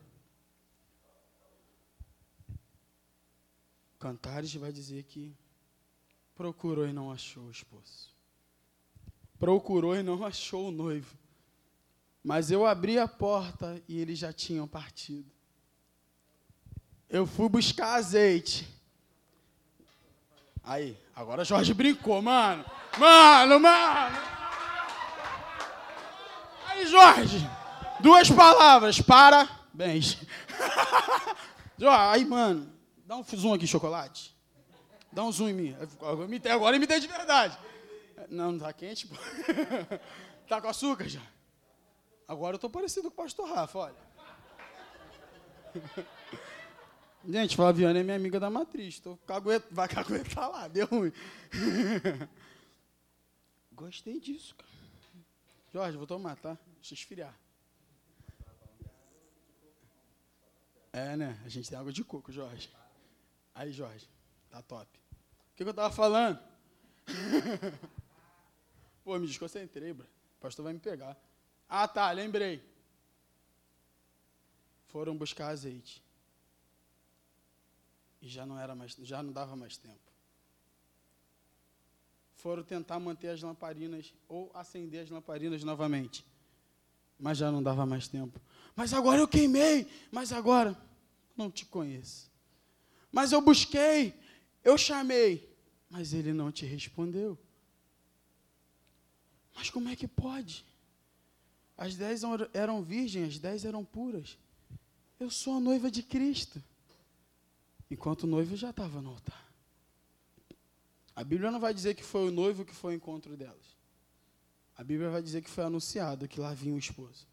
Cantares 3.99 4.54
vai 4.54 4.73
dizer 4.73 5.02
que 5.04 5.35
procurou 6.35 6.87
e 6.87 6.92
não 6.92 7.11
achou 7.11 7.44
o 7.44 7.50
esposo. 7.50 8.14
Procurou 9.38 9.96
e 9.96 10.02
não 10.02 10.25
achou 10.25 10.68
o 10.68 10.70
noivo. 10.70 11.16
Mas 12.23 12.50
eu 12.50 12.66
abri 12.66 12.99
a 12.99 13.08
porta 13.08 13.82
e 13.88 13.99
eles 13.99 14.18
já 14.18 14.32
tinham 14.32 14.66
partido. 14.66 15.30
Eu 17.08 17.26
fui 17.26 17.49
buscar 17.49 17.94
azeite. 17.94 18.75
Aí, 20.66 20.99
agora 21.14 21.44
Jorge 21.44 21.73
brincou, 21.73 22.20
mano. 22.20 22.64
Mano, 22.99 23.61
mano. 23.61 24.16
Aí, 26.66 26.85
Jorge. 26.87 27.49
Duas 28.00 28.28
palavras. 28.28 29.00
Parabéns. 29.00 30.18
Aí, 32.11 32.25
mano. 32.25 32.68
Dá 33.04 33.16
um 33.16 33.23
zoom 33.23 33.54
aqui, 33.54 33.64
chocolate. 33.64 34.37
Dá 35.12 35.23
um 35.23 35.30
zoom 35.30 35.50
em 35.50 35.54
mim. 35.54 35.76
Agora 36.52 36.75
imitei 36.75 36.99
de 36.99 37.06
verdade. 37.06 37.56
Não, 38.28 38.50
não 38.50 38.58
tá 38.58 38.73
quente, 38.73 39.06
pô. 39.06 39.14
Tá 40.49 40.61
com 40.61 40.68
açúcar 40.68 41.08
já? 41.08 41.23
Agora 42.28 42.54
eu 42.54 42.58
tô 42.58 42.70
parecido 42.70 43.11
com 43.11 43.20
o 43.20 43.25
pastor 43.25 43.49
Rafa, 43.49 43.78
olha. 43.78 43.94
Gente, 47.28 47.56
Flaviana 47.56 47.99
é 47.99 48.02
minha 48.04 48.16
amiga 48.16 48.38
da 48.38 48.49
matriz. 48.49 49.00
Tô 49.00 49.16
cagueta, 49.18 49.66
vai 49.71 49.88
caguetar 49.88 50.49
lá, 50.50 50.68
deu 50.68 50.87
ruim. 50.87 51.12
Gostei 53.73 54.21
disso, 54.21 54.54
cara. 54.54 54.71
Jorge, 55.73 55.97
vou 55.97 56.06
tomar, 56.06 56.37
tá? 56.37 56.56
Deixa 56.76 56.95
eu 56.95 56.97
esfriar. 56.97 57.35
É, 60.92 61.16
né? 61.16 61.38
A 61.45 61.49
gente 61.49 61.68
tem 61.68 61.78
água 61.78 61.92
de 61.92 62.02
coco, 62.04 62.30
Jorge. 62.33 62.71
Aí, 63.54 63.73
Jorge, 63.73 64.09
tá 64.49 64.62
top. 64.62 64.87
O 64.87 65.56
que, 65.56 65.64
que 65.64 65.68
eu 65.68 65.75
tava 65.75 65.92
falando? 65.92 66.38
Pô, 69.04 69.18
me 69.18 69.26
desconcentrei, 69.26 69.92
bro. 69.92 70.06
O 70.06 70.40
pastor 70.40 70.64
vai 70.64 70.73
me 70.73 70.78
pegar. 70.78 71.16
Ah, 71.68 71.88
tá, 71.88 72.11
lembrei. 72.12 72.62
Foram 74.87 75.16
buscar 75.16 75.49
azeite. 75.49 76.05
E 78.26 78.28
já 78.28 78.45
não 78.45 78.59
era 78.59 78.75
mais, 78.75 78.92
já 79.02 79.23
não 79.23 79.33
dava 79.33 79.54
mais 79.54 79.76
tempo. 79.76 80.12
Foram 82.35 82.64
tentar 82.64 82.99
manter 82.99 83.28
as 83.28 83.40
lamparinas 83.40 84.12
ou 84.28 84.50
acender 84.52 85.04
as 85.04 85.11
lamparinas 85.11 85.62
novamente. 85.62 86.26
Mas 87.21 87.38
já 87.38 87.52
não 87.52 87.62
dava 87.62 87.87
mais 87.87 88.09
tempo. 88.09 88.40
Mas 88.75 88.92
agora 88.92 89.21
eu 89.21 89.28
queimei, 89.28 89.88
mas 90.11 90.33
agora 90.33 90.76
não 91.37 91.52
te 91.52 91.64
conheço. 91.64 92.28
Mas 93.12 93.30
eu 93.30 93.40
busquei, 93.40 94.12
eu 94.64 94.76
chamei, 94.76 95.49
mas 95.88 96.12
ele 96.12 96.33
não 96.33 96.50
te 96.50 96.66
respondeu. 96.66 97.38
Mas 99.54 99.71
como 99.71 99.88
é 99.88 99.95
que 99.95 100.09
pode? 100.09 100.66
As 101.76 101.95
dez 101.95 102.23
eram 102.52 102.83
virgens, 102.83 103.35
as 103.35 103.38
dez 103.38 103.64
eram 103.64 103.85
puras. 103.85 104.37
Eu 105.21 105.30
sou 105.30 105.59
a 105.59 105.61
noiva 105.61 105.88
de 105.92 106.02
Cristo. 106.02 106.61
Enquanto 107.90 108.25
o 108.25 108.26
noivo 108.26 108.57
já 108.57 108.71
estava 108.71 109.00
no 109.00 109.11
altar. 109.11 109.47
A 111.14 111.25
Bíblia 111.25 111.50
não 111.50 111.61
vai 111.61 111.73
dizer 111.73 111.95
que 111.95 112.05
foi 112.05 112.28
o 112.28 112.31
noivo 112.31 112.64
que 112.64 112.75
foi 112.75 112.93
ao 112.93 112.97
encontro 112.97 113.37
delas. 113.37 113.76
A 114.76 114.85
Bíblia 114.85 115.09
vai 115.09 115.23
dizer 115.23 115.43
que 115.43 115.49
foi 115.49 115.64
anunciado 115.64 116.28
que 116.28 116.38
lá 116.38 116.52
vinha 116.52 116.75
o 116.75 116.78
esposo. 116.78 117.26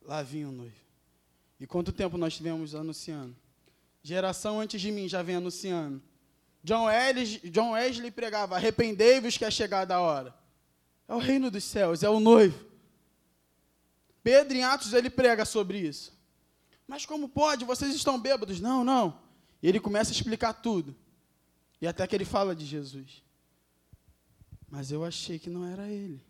Lá 0.00 0.22
vinha 0.22 0.48
o 0.48 0.52
noivo. 0.52 0.88
E 1.60 1.66
quanto 1.66 1.92
tempo 1.92 2.16
nós 2.16 2.34
tivemos 2.34 2.74
anunciando? 2.74 3.36
Geração 4.02 4.60
antes 4.60 4.80
de 4.80 4.90
mim 4.90 5.08
já 5.08 5.22
vem 5.22 5.36
anunciando. 5.36 6.00
John 6.64 6.84
Wesley, 6.84 7.50
John 7.50 7.72
Wesley 7.72 8.10
pregava: 8.10 8.56
arrependei-vos 8.56 9.36
que 9.36 9.44
é 9.44 9.50
chegada 9.50 9.96
a 9.96 10.00
hora. 10.00 10.34
É 11.06 11.14
o 11.14 11.18
reino 11.18 11.50
dos 11.50 11.64
céus, 11.64 12.02
é 12.02 12.08
o 12.08 12.20
noivo. 12.20 12.66
Pedro 14.22 14.56
em 14.56 14.64
Atos 14.64 14.92
ele 14.92 15.10
prega 15.10 15.44
sobre 15.44 15.78
isso. 15.78 16.16
Mas 16.86 17.04
como 17.04 17.28
pode? 17.28 17.64
Vocês 17.64 17.94
estão 17.94 18.18
bêbados? 18.18 18.60
Não, 18.60 18.82
não. 18.82 19.18
E 19.62 19.68
ele 19.68 19.80
começa 19.80 20.10
a 20.10 20.14
explicar 20.14 20.52
tudo. 20.52 20.96
E 21.80 21.86
até 21.86 22.06
que 22.06 22.14
ele 22.14 22.24
fala 22.24 22.54
de 22.54 22.64
Jesus. 22.64 23.22
Mas 24.68 24.90
eu 24.90 25.04
achei 25.04 25.38
que 25.38 25.48
não 25.48 25.64
era 25.64 25.88
ele. 25.88 26.20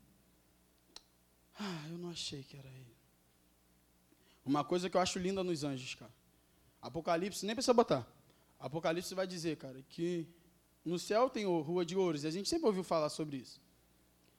Ah, 1.58 1.86
eu 1.90 1.98
não 1.98 2.10
achei 2.10 2.42
que 2.42 2.56
era 2.56 2.68
ele. 2.68 2.96
Uma 4.44 4.64
coisa 4.64 4.88
que 4.88 4.96
eu 4.96 5.00
acho 5.00 5.18
linda 5.18 5.42
nos 5.42 5.64
anjos, 5.64 5.94
cara. 5.94 6.12
Apocalipse, 6.80 7.44
nem 7.44 7.54
precisa 7.54 7.74
botar. 7.74 8.06
Apocalipse 8.58 9.14
vai 9.14 9.26
dizer, 9.26 9.56
cara, 9.56 9.82
que 9.88 10.26
no 10.84 10.98
céu 10.98 11.28
tem 11.28 11.44
rua 11.44 11.84
de 11.84 11.96
ouros. 11.96 12.24
E 12.24 12.26
a 12.28 12.30
gente 12.30 12.48
sempre 12.48 12.66
ouviu 12.66 12.84
falar 12.84 13.08
sobre 13.08 13.38
isso. 13.38 13.60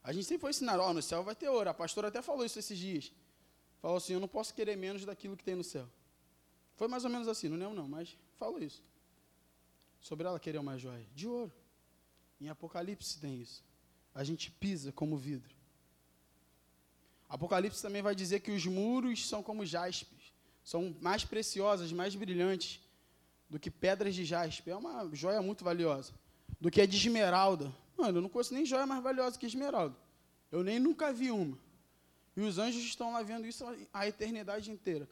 A 0.03 0.13
gente 0.13 0.25
sempre 0.25 0.41
foi 0.41 0.50
ensinar, 0.51 0.79
ó, 0.79 0.89
oh, 0.89 0.93
no 0.93 1.01
céu 1.01 1.24
vai 1.24 1.36
ter 1.36 1.50
ouro. 1.50 1.69
A 1.69 1.74
pastora 1.74 2.08
até 2.08 2.22
falou 2.22 2.46
isso 2.46 2.58
esses 2.58 2.77
dias. 2.77 3.12
Falou 3.81 3.98
assim, 3.98 4.13
eu 4.13 4.19
não 4.19 4.27
posso 4.27 4.53
querer 4.53 4.75
menos 4.75 5.05
daquilo 5.05 5.36
que 5.38 5.43
tem 5.43 5.55
no 5.55 5.63
céu. 5.63 5.88
Foi 6.75 6.88
mais 6.88 7.03
ou 7.03 7.10
menos 7.10 7.27
assim, 7.27 7.50
não 7.50 7.58
lembro 7.58 7.75
não, 7.75 7.88
mas 7.88 8.17
falou 8.39 8.60
isso. 8.60 8.81
Sobre 10.00 10.25
ela 10.25 10.39
querer 10.39 10.58
uma 10.58 10.77
joia 10.77 11.05
de 11.13 11.27
ouro. 11.27 11.51
Em 12.39 12.48
Apocalipse 12.48 13.19
tem 13.19 13.39
isso. 13.41 13.63
A 14.15 14.24
gente 14.24 14.50
pisa 14.50 14.91
como 14.91 15.17
vidro. 15.17 15.53
Apocalipse 17.27 17.81
também 17.81 18.01
vai 18.01 18.15
dizer 18.15 18.39
que 18.39 18.50
os 18.50 18.65
muros 18.65 19.27
são 19.27 19.43
como 19.43 19.65
jaspes, 19.65 20.34
são 20.63 20.96
mais 21.00 21.24
preciosas, 21.24 21.91
mais 21.91 22.15
brilhantes 22.15 22.79
do 23.48 23.60
que 23.60 23.69
pedras 23.69 24.15
de 24.15 24.25
jaspe. 24.25 24.72
É 24.72 24.75
uma 24.75 25.08
joia 25.13 25.41
muito 25.41 25.63
valiosa. 25.63 26.13
Do 26.60 26.72
que 26.72 26.81
a 26.81 26.88
de 26.88 26.98
esmeralda. 26.98 27.72
Mano, 27.96 28.17
eu 28.17 28.22
não 28.22 28.29
conheço 28.29 28.53
nem 28.53 28.65
joia 28.65 28.88
mais 28.88 29.03
valiosa 29.03 29.38
que 29.38 29.46
esmeralda. 29.46 29.96
Eu 30.51 30.63
nem 30.63 30.79
nunca 30.79 31.13
vi 31.13 31.29
uma. 31.29 31.58
E 32.36 32.41
os 32.41 32.58
anjos 32.58 32.84
estão 32.84 33.12
lá 33.12 33.22
vendo 33.22 33.46
isso 33.46 33.63
a 33.93 34.08
eternidade 34.08 34.72
inteira. 34.72 35.08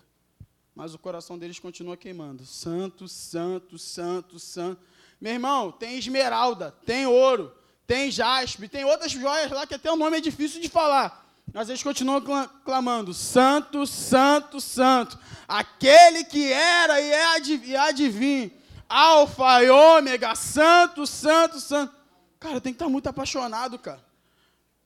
Mas 0.77 0.93
o 0.93 1.00
coração 1.00 1.39
deles 1.39 1.57
continua 1.57 1.98
queimando. 1.98 2.46
Santo, 2.46 3.07
santo, 3.07 3.79
santo, 3.79 4.38
santo. 4.38 4.79
Meu 5.19 5.34
irmão, 5.34 5.72
tem 5.72 5.98
esmeralda, 5.98 6.69
tem 6.86 7.07
ouro, 7.07 7.51
tem 7.88 8.12
jaspe, 8.12 8.67
tem 8.67 8.86
outras 8.86 9.12
joias 9.12 9.50
lá 9.50 9.65
que 9.65 9.74
até 9.74 9.91
o 9.91 9.96
nome 9.96 10.17
é 10.17 10.22
difícil 10.22 10.62
de 10.62 10.69
falar. 10.69 11.27
Mas 11.51 11.67
eles 11.69 11.81
continuam 11.81 12.22
clamando: 12.63 13.12
Santo, 13.12 13.88
Santo, 13.88 14.62
Santo, 14.62 15.17
aquele 15.48 16.24
que 16.24 16.53
era 16.53 17.01
e 17.01 17.12
é 17.12 17.91
e 17.98 18.10
vir, 18.10 18.63
Alfa 18.88 19.63
e 19.63 19.72
Ômega, 19.72 20.36
Santo, 20.36 21.07
Santo, 21.07 21.60
Santo. 21.60 21.91
Cara, 22.39 22.62
tem 22.62 22.72
que 22.72 22.75
estar 22.75 22.88
muito 22.88 23.07
apaixonado, 23.10 23.79
cara. 23.79 24.05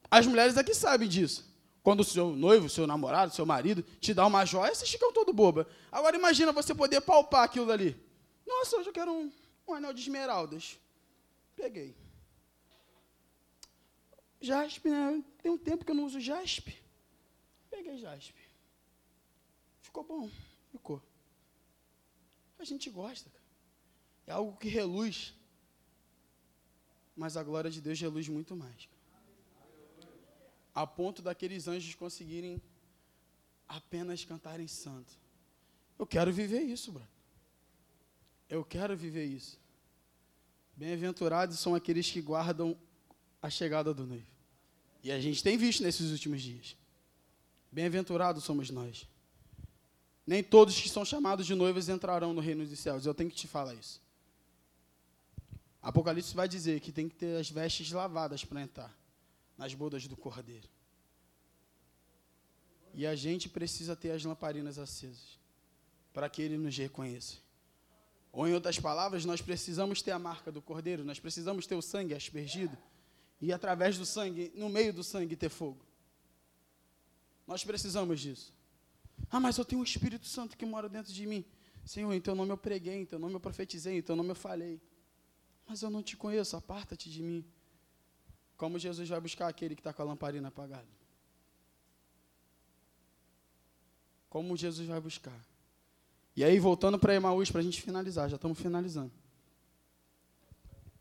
As 0.09 0.25
mulheres 0.25 0.55
aqui 0.55 0.73
sabem 0.73 1.09
disso. 1.09 1.50
Quando 1.83 2.01
o 2.01 2.03
seu 2.03 2.35
noivo, 2.35 2.69
seu 2.69 2.85
namorado, 2.85 3.33
seu 3.33 3.45
marido 3.45 3.83
te 3.99 4.13
dá 4.13 4.25
uma 4.27 4.45
joia, 4.45 4.73
vocês 4.73 4.89
ficam 4.89 5.11
todo 5.11 5.33
boba. 5.33 5.67
Agora 5.91 6.15
imagina 6.15 6.51
você 6.51 6.75
poder 6.75 7.01
palpar 7.01 7.43
aquilo 7.43 7.65
dali. 7.65 7.99
Nossa, 8.45 8.77
hoje 8.77 8.89
eu 8.89 8.93
quero 8.93 9.11
um, 9.11 9.31
um 9.67 9.73
anel 9.73 9.93
de 9.93 10.01
esmeraldas. 10.01 10.79
Peguei. 11.55 11.95
Jaspe, 14.39 14.89
né? 14.89 15.23
Tem 15.41 15.51
um 15.51 15.57
tempo 15.57 15.83
que 15.83 15.91
eu 15.91 15.95
não 15.95 16.05
uso 16.05 16.19
jaspe. 16.19 16.77
Peguei 17.69 17.97
jaspe. 17.97 18.41
Ficou 19.81 20.03
bom. 20.03 20.29
Ficou. 20.71 21.01
A 22.59 22.63
gente 22.63 22.89
gosta. 22.89 23.29
É 24.27 24.31
algo 24.31 24.55
que 24.57 24.67
reluz. 24.67 25.33
Mas 27.15 27.35
a 27.35 27.43
glória 27.43 27.71
de 27.71 27.81
Deus 27.81 27.99
reluz 27.99 28.27
muito 28.27 28.55
mais. 28.55 28.87
A 30.73 30.87
ponto 30.87 31.21
daqueles 31.21 31.67
anjos 31.67 31.95
conseguirem 31.95 32.61
apenas 33.67 34.23
cantarem 34.25 34.67
santo. 34.67 35.13
Eu 35.97 36.05
quero 36.05 36.31
viver 36.31 36.61
isso, 36.61 36.91
bro. 36.91 37.07
Eu 38.49 38.63
quero 38.65 38.95
viver 38.95 39.25
isso. 39.25 39.59
Bem-aventurados 40.75 41.59
são 41.59 41.75
aqueles 41.75 42.09
que 42.09 42.21
guardam 42.21 42.77
a 43.41 43.49
chegada 43.49 43.93
do 43.93 44.05
noivo. 44.05 44.25
E 45.03 45.11
a 45.11 45.19
gente 45.19 45.43
tem 45.43 45.57
visto 45.57 45.83
nesses 45.83 46.11
últimos 46.11 46.41
dias. 46.41 46.75
Bem-aventurados 47.71 48.43
somos 48.43 48.69
nós. 48.69 49.07
Nem 50.25 50.43
todos 50.43 50.79
que 50.79 50.89
são 50.89 51.03
chamados 51.03 51.45
de 51.45 51.55
noivos 51.55 51.89
entrarão 51.89 52.33
no 52.33 52.41
reino 52.41 52.65
dos 52.65 52.79
céus. 52.79 53.05
Eu 53.05 53.13
tenho 53.13 53.29
que 53.29 53.35
te 53.35 53.47
falar 53.47 53.73
isso. 53.73 54.01
Apocalipse 55.81 56.35
vai 56.35 56.47
dizer 56.47 56.79
que 56.79 56.91
tem 56.91 57.09
que 57.09 57.15
ter 57.15 57.37
as 57.37 57.49
vestes 57.49 57.91
lavadas 57.91 58.45
para 58.45 58.61
entrar 58.61 59.00
nas 59.61 59.75
bodas 59.75 60.07
do 60.07 60.17
cordeiro. 60.17 60.67
E 62.95 63.05
a 63.05 63.15
gente 63.15 63.47
precisa 63.47 63.95
ter 63.95 64.09
as 64.09 64.25
lamparinas 64.25 64.79
acesas 64.79 65.39
para 66.11 66.27
que 66.27 66.41
ele 66.41 66.57
nos 66.57 66.75
reconheça. 66.75 67.37
Ou, 68.31 68.47
em 68.47 68.55
outras 68.55 68.79
palavras, 68.79 69.23
nós 69.23 69.39
precisamos 69.39 70.01
ter 70.01 70.09
a 70.09 70.17
marca 70.17 70.51
do 70.51 70.63
cordeiro, 70.63 71.05
nós 71.05 71.19
precisamos 71.19 71.67
ter 71.67 71.75
o 71.75 71.81
sangue 71.81 72.15
aspergido 72.15 72.75
e 73.39 73.53
através 73.53 73.99
do 73.99 74.05
sangue, 74.05 74.51
no 74.55 74.67
meio 74.67 74.91
do 74.91 75.03
sangue, 75.03 75.35
ter 75.35 75.49
fogo. 75.49 75.85
Nós 77.45 77.63
precisamos 77.63 78.19
disso. 78.19 78.51
Ah, 79.29 79.39
mas 79.39 79.59
eu 79.59 79.65
tenho 79.65 79.81
o 79.81 79.85
Espírito 79.85 80.25
Santo 80.25 80.57
que 80.57 80.65
mora 80.65 80.89
dentro 80.89 81.13
de 81.13 81.27
mim. 81.27 81.45
Senhor, 81.85 82.11
em 82.11 82.19
teu 82.19 82.33
nome 82.33 82.51
eu 82.51 82.57
preguei, 82.57 82.95
em 82.95 83.05
teu 83.05 83.19
nome 83.19 83.35
eu 83.35 83.39
profetizei, 83.39 83.99
em 83.99 84.01
teu 84.01 84.15
nome 84.15 84.31
eu 84.31 84.35
falei. 84.35 84.81
Mas 85.67 85.83
eu 85.83 85.91
não 85.91 86.01
te 86.01 86.17
conheço, 86.17 86.57
aparta-te 86.57 87.11
de 87.11 87.21
mim. 87.21 87.45
Como 88.61 88.77
Jesus 88.77 89.09
vai 89.09 89.19
buscar 89.19 89.47
aquele 89.47 89.73
que 89.73 89.79
está 89.79 89.91
com 89.91 90.03
a 90.03 90.05
lamparina 90.05 90.49
apagada? 90.49 90.85
Como 94.29 94.55
Jesus 94.55 94.87
vai 94.87 95.01
buscar? 95.01 95.33
E 96.35 96.43
aí, 96.43 96.59
voltando 96.59 96.99
para 96.99 97.15
Emaús, 97.15 97.49
para 97.49 97.59
a 97.59 97.63
gente 97.63 97.81
finalizar, 97.81 98.29
já 98.29 98.35
estamos 98.35 98.59
finalizando. 98.59 99.11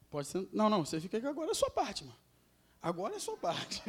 Pode 0.08 0.28
ser. 0.28 0.48
Não, 0.54 0.70
não, 0.70 0.86
você 0.86 0.98
fica 1.02 1.18
aqui 1.18 1.26
agora 1.26 1.48
é 1.48 1.50
a 1.50 1.54
sua 1.54 1.68
parte, 1.68 2.02
mano. 2.02 2.16
Agora 2.80 3.12
é 3.12 3.18
a 3.18 3.20
sua 3.20 3.36
parte. 3.36 3.82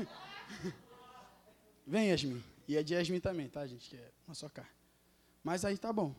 Vem, 1.88 2.10
Yasmin. 2.10 2.44
E 2.68 2.76
é 2.76 2.84
de 2.84 2.94
Yasmin 2.94 3.22
também, 3.22 3.48
tá, 3.48 3.66
gente? 3.66 3.90
Que 3.90 3.96
é 3.96 4.12
uma 4.28 4.36
só 4.36 4.50
cara. 4.50 4.68
Mas 5.42 5.64
aí 5.64 5.78
tá 5.78 5.94
bom. 5.94 6.14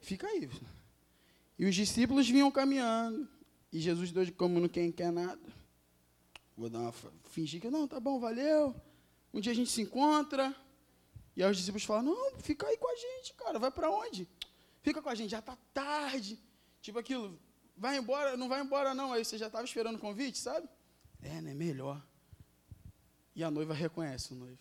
Fica 0.00 0.26
aí. 0.26 0.48
E 1.58 1.66
os 1.66 1.74
discípulos 1.74 2.26
vinham 2.26 2.50
caminhando. 2.50 3.28
E 3.70 3.78
Jesus 3.78 4.10
deu 4.10 4.24
de 4.24 4.32
como 4.32 4.58
não 4.58 4.70
quem 4.70 4.90
quer 4.90 5.12
nada. 5.12 5.59
Vou 6.60 6.68
dar 6.68 6.80
uma. 6.80 6.92
Fingir 7.30 7.58
que 7.58 7.70
não, 7.70 7.88
tá 7.88 7.98
bom, 7.98 8.20
valeu. 8.20 8.78
Um 9.32 9.40
dia 9.40 9.50
a 9.50 9.54
gente 9.54 9.70
se 9.70 9.80
encontra. 9.80 10.54
E 11.34 11.42
aí 11.42 11.50
os 11.50 11.56
discípulos 11.56 11.84
falam: 11.84 12.02
Não, 12.14 12.38
fica 12.38 12.66
aí 12.66 12.76
com 12.76 12.86
a 12.86 12.94
gente, 12.94 13.32
cara. 13.32 13.58
Vai 13.58 13.70
para 13.70 13.90
onde? 13.90 14.28
Fica 14.82 15.00
com 15.00 15.08
a 15.08 15.14
gente, 15.14 15.30
já 15.30 15.40
tá 15.40 15.56
tarde. 15.72 16.38
Tipo 16.82 16.98
aquilo, 16.98 17.40
vai 17.74 17.96
embora, 17.96 18.36
não 18.36 18.46
vai 18.46 18.60
embora 18.60 18.92
não. 18.92 19.10
Aí 19.10 19.24
você 19.24 19.38
já 19.38 19.46
estava 19.46 19.64
esperando 19.64 19.96
o 19.96 19.98
convite, 19.98 20.36
sabe? 20.36 20.68
É, 21.22 21.40
né? 21.40 21.54
Melhor. 21.54 22.06
E 23.34 23.42
a 23.42 23.50
noiva 23.50 23.72
reconhece 23.72 24.34
o 24.34 24.36
noivo. 24.36 24.60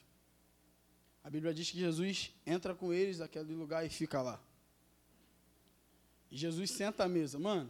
A 1.21 1.29
Bíblia 1.29 1.53
diz 1.53 1.69
que 1.69 1.77
Jesus 1.77 2.33
entra 2.45 2.73
com 2.73 2.93
eles 2.93 3.19
naquele 3.19 3.53
lugar 3.53 3.85
e 3.85 3.89
fica 3.89 4.21
lá. 4.21 4.41
E 6.31 6.37
Jesus 6.37 6.71
senta 6.71 7.03
à 7.03 7.09
mesa. 7.09 7.37
Mano, 7.37 7.69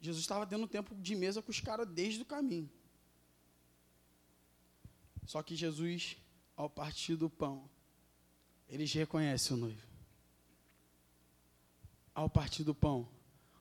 Jesus 0.00 0.24
estava 0.24 0.44
tendo 0.44 0.66
tempo 0.66 0.92
de 0.96 1.14
mesa 1.14 1.40
com 1.40 1.52
os 1.52 1.60
caras 1.60 1.86
desde 1.86 2.22
o 2.22 2.24
caminho. 2.24 2.68
Só 5.24 5.42
que 5.42 5.54
Jesus, 5.54 6.16
ao 6.56 6.68
partir 6.68 7.16
do 7.16 7.28
pão, 7.28 7.68
eles 8.68 8.92
reconhecem 8.92 9.56
o 9.56 9.60
noivo. 9.60 9.82
Ao 12.14 12.28
partir 12.28 12.64
do 12.64 12.74
pão. 12.74 13.08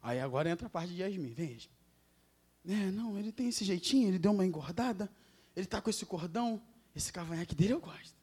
Aí 0.02 0.20
agora 0.20 0.50
entra 0.50 0.68
a 0.68 0.70
parte 0.70 0.94
de 0.94 1.02
Yasmin. 1.02 1.34
Vem, 1.34 1.52
Yasmin. 1.52 1.80
É, 2.66 2.92
não, 2.92 3.18
ele 3.18 3.32
tem 3.32 3.48
esse 3.48 3.64
jeitinho, 3.64 4.08
ele 4.08 4.20
deu 4.20 4.32
uma 4.32 4.46
engordada, 4.46 5.10
ele 5.56 5.66
está 5.66 5.82
com 5.82 5.90
esse 5.90 6.06
cordão, 6.06 6.62
esse 6.96 7.12
cavanhaque 7.12 7.56
dele 7.56 7.74
eu 7.74 7.80
gosto. 7.80 8.16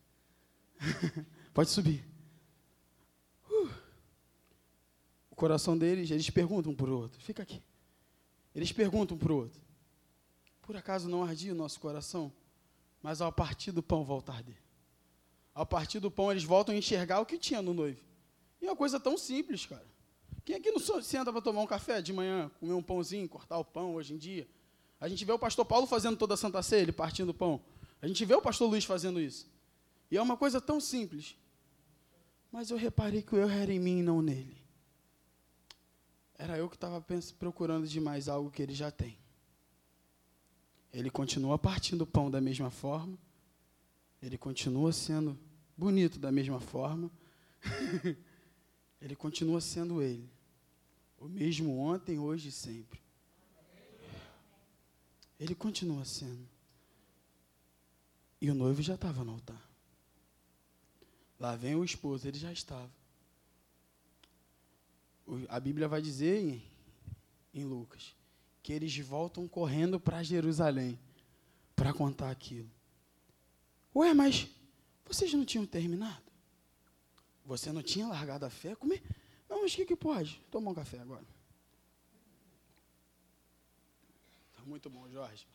Pode 1.54 1.70
subir. 1.70 2.04
Uh. 3.50 3.70
O 5.30 5.34
coração 5.34 5.76
deles, 5.76 6.10
eles 6.10 6.28
perguntam 6.30 6.72
um 6.72 6.76
para 6.76 6.90
o 6.90 6.98
outro, 6.98 7.20
fica 7.20 7.42
aqui. 7.42 7.62
Eles 8.54 8.72
perguntam 8.72 9.16
um 9.16 9.20
para 9.20 9.32
o 9.32 9.36
outro, 9.36 9.60
por 10.62 10.76
acaso 10.76 11.08
não 11.08 11.24
ardia 11.24 11.52
o 11.52 11.56
nosso 11.56 11.80
coração? 11.80 12.32
Mas 13.06 13.20
ao 13.20 13.30
partir 13.30 13.70
do 13.70 13.84
pão 13.84 14.02
volta 14.02 14.32
a 14.32 14.34
arder. 14.34 14.56
Ao 15.54 15.64
partir 15.64 16.00
do 16.00 16.10
pão, 16.10 16.32
eles 16.32 16.42
voltam 16.42 16.74
a 16.74 16.78
enxergar 16.78 17.20
o 17.20 17.24
que 17.24 17.38
tinha 17.38 17.62
no 17.62 17.72
noivo. 17.72 18.00
E 18.60 18.66
é 18.66 18.68
uma 18.68 18.74
coisa 18.74 18.98
tão 18.98 19.16
simples, 19.16 19.64
cara. 19.64 19.86
Quem 20.44 20.56
aqui 20.56 20.72
não 20.72 20.80
senta 21.00 21.32
para 21.32 21.40
tomar 21.40 21.60
um 21.60 21.68
café 21.68 22.02
de 22.02 22.12
manhã, 22.12 22.50
comer 22.58 22.72
um 22.72 22.82
pãozinho, 22.82 23.28
cortar 23.28 23.58
o 23.58 23.64
pão 23.64 23.94
hoje 23.94 24.12
em 24.12 24.16
dia? 24.16 24.48
A 25.00 25.06
gente 25.06 25.24
vê 25.24 25.30
o 25.30 25.38
pastor 25.38 25.64
Paulo 25.64 25.86
fazendo 25.86 26.16
toda 26.16 26.34
a 26.34 26.36
Santa 26.36 26.60
Ceia, 26.64 26.82
ele 26.82 26.90
partindo 26.90 27.28
o 27.28 27.34
pão. 27.34 27.60
A 28.02 28.08
gente 28.08 28.24
vê 28.24 28.34
o 28.34 28.42
pastor 28.42 28.68
Luiz 28.68 28.84
fazendo 28.84 29.20
isso. 29.20 29.48
E 30.10 30.16
é 30.16 30.20
uma 30.20 30.36
coisa 30.36 30.60
tão 30.60 30.80
simples. 30.80 31.36
Mas 32.50 32.72
eu 32.72 32.76
reparei 32.76 33.22
que 33.22 33.36
o 33.36 33.38
erro 33.38 33.52
era 33.52 33.72
em 33.72 33.78
mim 33.78 34.00
e 34.00 34.02
não 34.02 34.20
nele. 34.20 34.56
Era 36.36 36.58
eu 36.58 36.68
que 36.68 36.74
estava 36.74 37.00
procurando 37.38 37.86
demais 37.86 38.28
algo 38.28 38.50
que 38.50 38.60
ele 38.60 38.74
já 38.74 38.90
tem. 38.90 39.16
Ele 40.96 41.10
continua 41.10 41.58
partindo 41.58 42.00
o 42.00 42.06
pão 42.06 42.30
da 42.30 42.40
mesma 42.40 42.70
forma. 42.70 43.18
Ele 44.22 44.38
continua 44.38 44.94
sendo 44.94 45.38
bonito 45.76 46.18
da 46.18 46.32
mesma 46.32 46.58
forma. 46.58 47.10
ele 48.98 49.14
continua 49.14 49.60
sendo 49.60 50.00
ele. 50.00 50.26
O 51.18 51.28
mesmo 51.28 51.76
ontem, 51.76 52.18
hoje 52.18 52.48
e 52.48 52.52
sempre. 52.52 52.98
Ele 55.38 55.54
continua 55.54 56.02
sendo. 56.06 56.48
E 58.40 58.50
o 58.50 58.54
noivo 58.54 58.80
já 58.80 58.94
estava 58.94 59.22
no 59.22 59.32
altar. 59.32 59.70
Lá 61.38 61.54
vem 61.56 61.74
o 61.74 61.84
esposo, 61.84 62.26
ele 62.26 62.38
já 62.38 62.50
estava. 62.50 62.90
A 65.50 65.60
Bíblia 65.60 65.88
vai 65.88 66.00
dizer 66.00 66.40
em, 66.42 66.62
em 67.52 67.64
Lucas 67.64 68.15
que 68.66 68.72
eles 68.72 68.98
voltam 68.98 69.46
correndo 69.46 70.00
para 70.00 70.24
Jerusalém 70.24 70.98
para 71.76 71.94
contar 71.94 72.32
aquilo. 72.32 72.68
Ué, 73.94 74.12
mas 74.12 74.48
vocês 75.04 75.32
não 75.32 75.44
tinham 75.44 75.64
terminado? 75.64 76.24
Você 77.44 77.70
não 77.70 77.80
tinha 77.80 78.08
largado 78.08 78.44
a 78.44 78.50
fé? 78.50 78.74
Comer? 78.74 79.00
Não, 79.48 79.62
mas 79.62 79.72
o 79.72 79.76
que, 79.76 79.86
que 79.86 79.94
pode? 79.94 80.42
Tomar 80.50 80.72
um 80.72 80.74
café 80.74 80.98
agora. 80.98 81.24
Tá 84.56 84.62
muito 84.66 84.90
bom, 84.90 85.08
Jorge. 85.10 85.46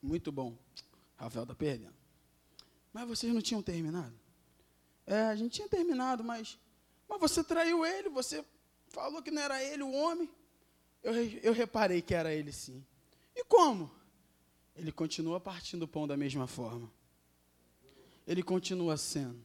Muito 0.00 0.32
bom. 0.32 0.56
Rafael 1.18 1.44
tá 1.44 1.54
perdendo. 1.54 1.94
Mas 2.90 3.06
vocês 3.06 3.34
não 3.34 3.42
tinham 3.42 3.60
terminado? 3.62 4.18
É, 5.06 5.24
a 5.24 5.36
gente 5.36 5.56
tinha 5.56 5.68
terminado, 5.68 6.24
mas, 6.24 6.58
mas 7.06 7.20
você 7.20 7.44
traiu 7.44 7.84
ele, 7.84 8.08
você 8.08 8.42
falou 8.88 9.22
que 9.22 9.30
não 9.30 9.42
era 9.42 9.62
ele 9.62 9.82
o 9.82 9.92
homem. 9.92 10.30
Eu, 11.04 11.14
eu 11.42 11.52
reparei 11.52 12.00
que 12.00 12.14
era 12.14 12.34
ele 12.34 12.50
sim. 12.50 12.84
E 13.36 13.44
como? 13.44 13.94
Ele 14.74 14.90
continua 14.90 15.38
partindo 15.38 15.82
o 15.82 15.88
pão 15.88 16.08
da 16.08 16.16
mesma 16.16 16.46
forma. 16.46 16.90
Ele 18.26 18.42
continua 18.42 18.96
sendo. 18.96 19.40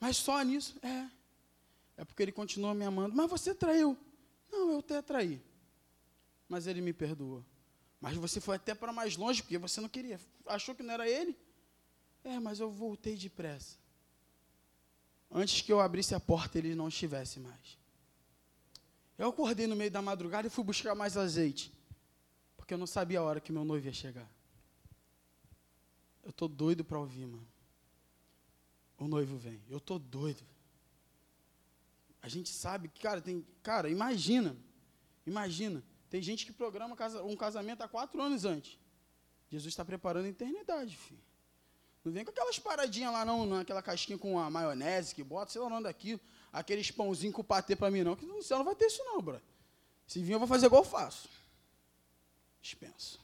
Mas 0.00 0.16
só 0.16 0.40
nisso? 0.42 0.74
É. 0.82 1.06
É 1.98 2.04
porque 2.04 2.22
ele 2.22 2.32
continua 2.32 2.74
me 2.74 2.84
amando. 2.84 3.14
Mas 3.14 3.30
você 3.30 3.54
traiu. 3.54 3.96
Não, 4.50 4.72
eu 4.72 4.78
até 4.78 5.02
traí. 5.02 5.40
Mas 6.48 6.66
ele 6.66 6.80
me 6.80 6.94
perdoou. 6.94 7.44
Mas 8.00 8.16
você 8.16 8.40
foi 8.40 8.56
até 8.56 8.74
para 8.74 8.94
mais 8.94 9.18
longe, 9.18 9.42
porque 9.42 9.58
você 9.58 9.82
não 9.82 9.88
queria. 9.88 10.18
Achou 10.46 10.74
que 10.74 10.82
não 10.82 10.94
era 10.94 11.06
ele? 11.06 11.36
É, 12.24 12.40
mas 12.40 12.58
eu 12.58 12.70
voltei 12.70 13.16
depressa. 13.16 13.76
Antes 15.30 15.60
que 15.60 15.70
eu 15.70 15.78
abrisse 15.78 16.14
a 16.14 16.18
porta, 16.18 16.56
ele 16.56 16.74
não 16.74 16.88
estivesse 16.88 17.38
mais. 17.38 17.78
Eu 19.20 19.28
acordei 19.28 19.66
no 19.66 19.76
meio 19.76 19.90
da 19.90 20.00
madrugada 20.00 20.46
e 20.46 20.50
fui 20.50 20.64
buscar 20.64 20.94
mais 20.94 21.14
azeite. 21.14 21.70
Porque 22.56 22.72
eu 22.72 22.78
não 22.78 22.86
sabia 22.86 23.18
a 23.18 23.22
hora 23.22 23.38
que 23.38 23.52
meu 23.52 23.66
noivo 23.66 23.84
ia 23.84 23.92
chegar. 23.92 24.26
Eu 26.22 26.32
tô 26.32 26.48
doido 26.48 26.82
para 26.82 26.98
ouvir, 26.98 27.26
mano. 27.26 27.46
O 28.96 29.06
noivo 29.06 29.36
vem. 29.36 29.60
Eu 29.68 29.78
tô 29.78 29.98
doido. 29.98 30.42
A 32.22 32.30
gente 32.30 32.48
sabe 32.48 32.88
que, 32.88 32.98
cara, 32.98 33.20
tem. 33.20 33.46
Cara, 33.62 33.90
imagina. 33.90 34.56
Imagina. 35.26 35.84
Tem 36.08 36.22
gente 36.22 36.46
que 36.46 36.52
programa 36.52 36.96
um 37.22 37.36
casamento 37.36 37.82
há 37.82 37.88
quatro 37.88 38.22
anos 38.22 38.46
antes. 38.46 38.78
Jesus 39.50 39.70
está 39.70 39.84
preparando 39.84 40.24
a 40.24 40.28
eternidade, 40.30 40.96
filho. 40.96 41.20
Não 42.02 42.10
vem 42.10 42.24
com 42.24 42.30
aquelas 42.30 42.58
paradinhas 42.58 43.12
lá, 43.12 43.26
não, 43.26 43.44
naquela 43.44 43.82
casquinha 43.82 44.16
com 44.16 44.38
a 44.38 44.48
maionese 44.48 45.14
que 45.14 45.22
bota, 45.22 45.52
sei 45.52 45.60
lá 45.60 45.66
o 45.66 45.70
nome 45.70 45.82
daquilo, 45.82 46.18
aqueles 46.52 46.90
pãozinhos 46.90 47.34
com 47.34 47.44
patê 47.44 47.76
para 47.76 47.90
mim, 47.90 48.02
não, 48.02 48.16
que 48.16 48.26
no 48.26 48.42
céu 48.42 48.58
não 48.58 48.64
vai 48.64 48.74
ter 48.74 48.86
isso, 48.86 49.02
não, 49.04 49.20
bro. 49.20 49.40
Se 50.06 50.22
vir, 50.22 50.32
eu 50.32 50.38
vou 50.38 50.48
fazer 50.48 50.66
igual 50.66 50.82
eu 50.82 50.88
faço. 50.88 51.28
Dispensa. 52.60 53.18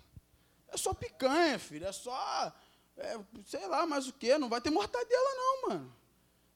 É 0.69 0.77
só 0.77 0.95
picanha, 0.95 1.59
filho, 1.59 1.87
é 1.87 1.93
só 1.93 2.53
é, 2.97 3.19
sei 3.45 3.67
lá, 3.67 3.87
mais 3.87 4.09
o 4.09 4.13
quê? 4.13 4.39
Não 4.39 4.49
vai 4.49 4.61
ter 4.61 4.71
mortadela, 4.71 5.35
não, 5.35 5.69
mano. 5.69 5.93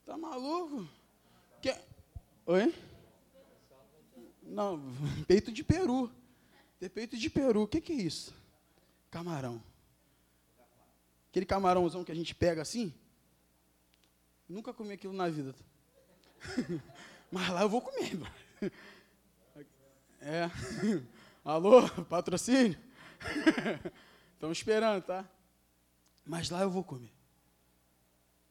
Tá 0.04 0.16
maluco? 0.16 0.88
Que... 1.60 1.76
Oi? 2.46 2.74
Não, 4.42 4.80
peito 5.28 5.52
de 5.52 5.62
peru. 5.62 6.10
Ter 6.78 6.88
peito 6.88 7.16
de 7.16 7.28
peru, 7.28 7.62
o 7.62 7.68
que, 7.68 7.80
que 7.80 7.92
é 7.92 7.96
isso? 7.96 8.34
Camarão. 9.10 9.62
Aquele 11.28 11.44
camarãozão 11.44 12.02
que 12.02 12.10
a 12.10 12.14
gente 12.14 12.34
pega 12.34 12.62
assim. 12.62 12.92
Nunca 14.48 14.72
comi 14.72 14.94
aquilo 14.94 15.12
na 15.12 15.28
vida. 15.28 15.54
Mas 17.30 17.48
lá 17.48 17.62
eu 17.62 17.68
vou 17.68 17.80
comer. 17.80 18.18
É. 20.20 20.50
Alô, 21.44 21.88
patrocínio? 22.04 22.78
Estamos 24.34 24.58
esperando, 24.58 25.02
tá? 25.02 25.28
Mas 26.24 26.50
lá 26.50 26.62
eu 26.62 26.70
vou 26.70 26.84
comer. 26.84 27.12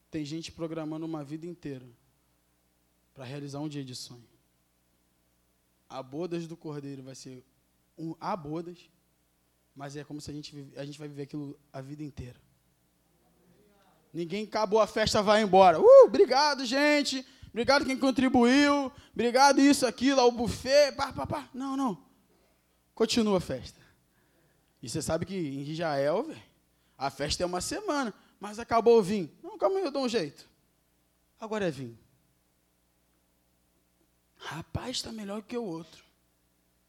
Tem 0.10 0.26
gente 0.26 0.52
programando 0.52 1.06
uma 1.06 1.24
vida 1.24 1.46
inteira 1.46 1.86
para 3.14 3.24
realizar 3.24 3.60
um 3.60 3.70
dia 3.70 3.84
de 3.84 3.96
sonho. 3.96 4.28
A 5.88 6.02
bodas 6.02 6.48
do 6.48 6.58
Cordeiro 6.58 7.04
vai 7.04 7.16
ser 7.16 7.44
um, 7.98 8.16
a 8.20 8.36
bodas, 8.36 8.90
mas 9.76 9.96
é 9.96 10.04
como 10.04 10.22
se 10.22 10.32
a 10.32 10.34
gente, 10.34 10.74
a 10.76 10.86
gente 10.86 10.98
vai 10.98 11.08
viver 11.08 11.24
aquilo 11.24 11.60
a 11.72 11.82
vida 11.82 12.04
inteira. 12.04 12.40
Ninguém 14.12 14.46
acabou 14.46 14.80
a 14.80 14.88
festa, 14.88 15.22
vai 15.22 15.42
embora. 15.44 15.80
Uh, 15.80 16.06
obrigado, 16.06 16.66
gente. 16.66 17.26
Obrigado 17.50 17.86
quem 17.86 17.98
contribuiu. 17.98 18.92
Obrigado 19.14 19.60
isso, 19.60 19.86
aquilo, 19.86 20.22
ao 20.22 20.32
buffet. 20.32 20.94
Pá, 20.94 21.12
pá, 21.12 21.26
pá. 21.26 21.50
Não, 21.54 21.76
não. 21.76 21.98
Continua 22.94 23.38
a 23.38 23.42
festa. 23.42 23.80
E 24.82 24.90
você 24.90 25.02
sabe 25.02 25.26
que 25.26 25.36
em 25.36 25.62
Israel, 25.62 26.24
velho, 26.24 26.42
a 26.98 27.10
festa 27.10 27.44
é 27.44 27.46
uma 27.46 27.62
semana, 27.62 28.14
mas 28.40 28.60
acabou 28.60 29.00
o 29.00 29.04
vinho. 29.04 29.30
Não, 29.44 29.58
calma 29.58 29.80
aí, 29.80 29.86
eu 29.86 29.92
dou 29.92 30.06
um 30.06 30.10
jeito. 30.10 30.48
Agora 31.40 31.68
é 31.68 31.72
vinho. 31.72 31.98
Rapaz, 34.36 34.98
está 34.98 35.12
melhor 35.12 35.42
que 35.42 35.58
o 35.58 35.64
outro. 35.64 36.04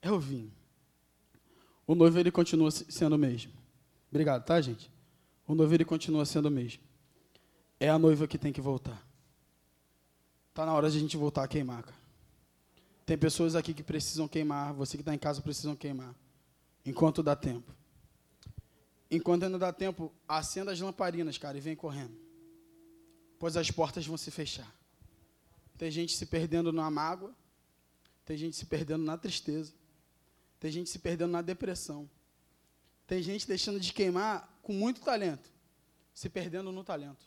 É 0.00 0.10
o 0.10 0.18
vinho. 0.18 0.52
O 1.86 1.94
noivo 1.94 2.18
ele 2.18 2.30
continua 2.30 2.70
sendo 2.70 3.14
o 3.16 3.18
mesmo. 3.18 3.52
Obrigado, 4.10 4.44
tá, 4.44 4.60
gente? 4.60 4.90
O 5.46 5.54
noivo 5.54 5.74
ele 5.74 5.84
continua 5.84 6.24
sendo 6.24 6.46
o 6.46 6.50
mesmo. 6.50 6.82
É 7.78 7.88
a 7.88 7.98
noiva 7.98 8.28
que 8.28 8.38
tem 8.38 8.52
que 8.52 8.60
voltar. 8.60 9.04
Está 10.60 10.66
na 10.66 10.74
hora 10.74 10.90
de 10.90 10.98
a 10.98 11.00
gente 11.00 11.16
voltar 11.16 11.42
a 11.42 11.48
queimar, 11.48 11.82
cara. 11.82 11.96
Tem 13.06 13.16
pessoas 13.16 13.56
aqui 13.56 13.72
que 13.72 13.82
precisam 13.82 14.28
queimar, 14.28 14.74
você 14.74 14.98
que 14.98 15.00
está 15.00 15.14
em 15.14 15.18
casa 15.18 15.40
precisam 15.40 15.74
queimar. 15.74 16.14
Enquanto 16.84 17.22
dá 17.22 17.34
tempo. 17.34 17.74
Enquanto 19.10 19.44
ainda 19.44 19.58
dá 19.58 19.72
tempo, 19.72 20.12
acenda 20.28 20.70
as 20.70 20.78
lamparinas, 20.78 21.38
cara, 21.38 21.56
e 21.56 21.62
vem 21.62 21.74
correndo. 21.74 22.14
Pois 23.38 23.56
as 23.56 23.70
portas 23.70 24.06
vão 24.06 24.18
se 24.18 24.30
fechar. 24.30 24.70
Tem 25.78 25.90
gente 25.90 26.14
se 26.14 26.26
perdendo 26.26 26.70
na 26.70 26.90
mágoa. 26.90 27.34
Tem 28.26 28.36
gente 28.36 28.54
se 28.54 28.66
perdendo 28.66 29.02
na 29.02 29.16
tristeza. 29.16 29.72
Tem 30.58 30.70
gente 30.70 30.90
se 30.90 30.98
perdendo 30.98 31.30
na 31.30 31.40
depressão. 31.40 32.06
Tem 33.06 33.22
gente 33.22 33.48
deixando 33.48 33.80
de 33.80 33.94
queimar 33.94 34.60
com 34.60 34.74
muito 34.74 35.00
talento, 35.00 35.50
se 36.12 36.28
perdendo 36.28 36.70
no 36.70 36.84
talento. 36.84 37.24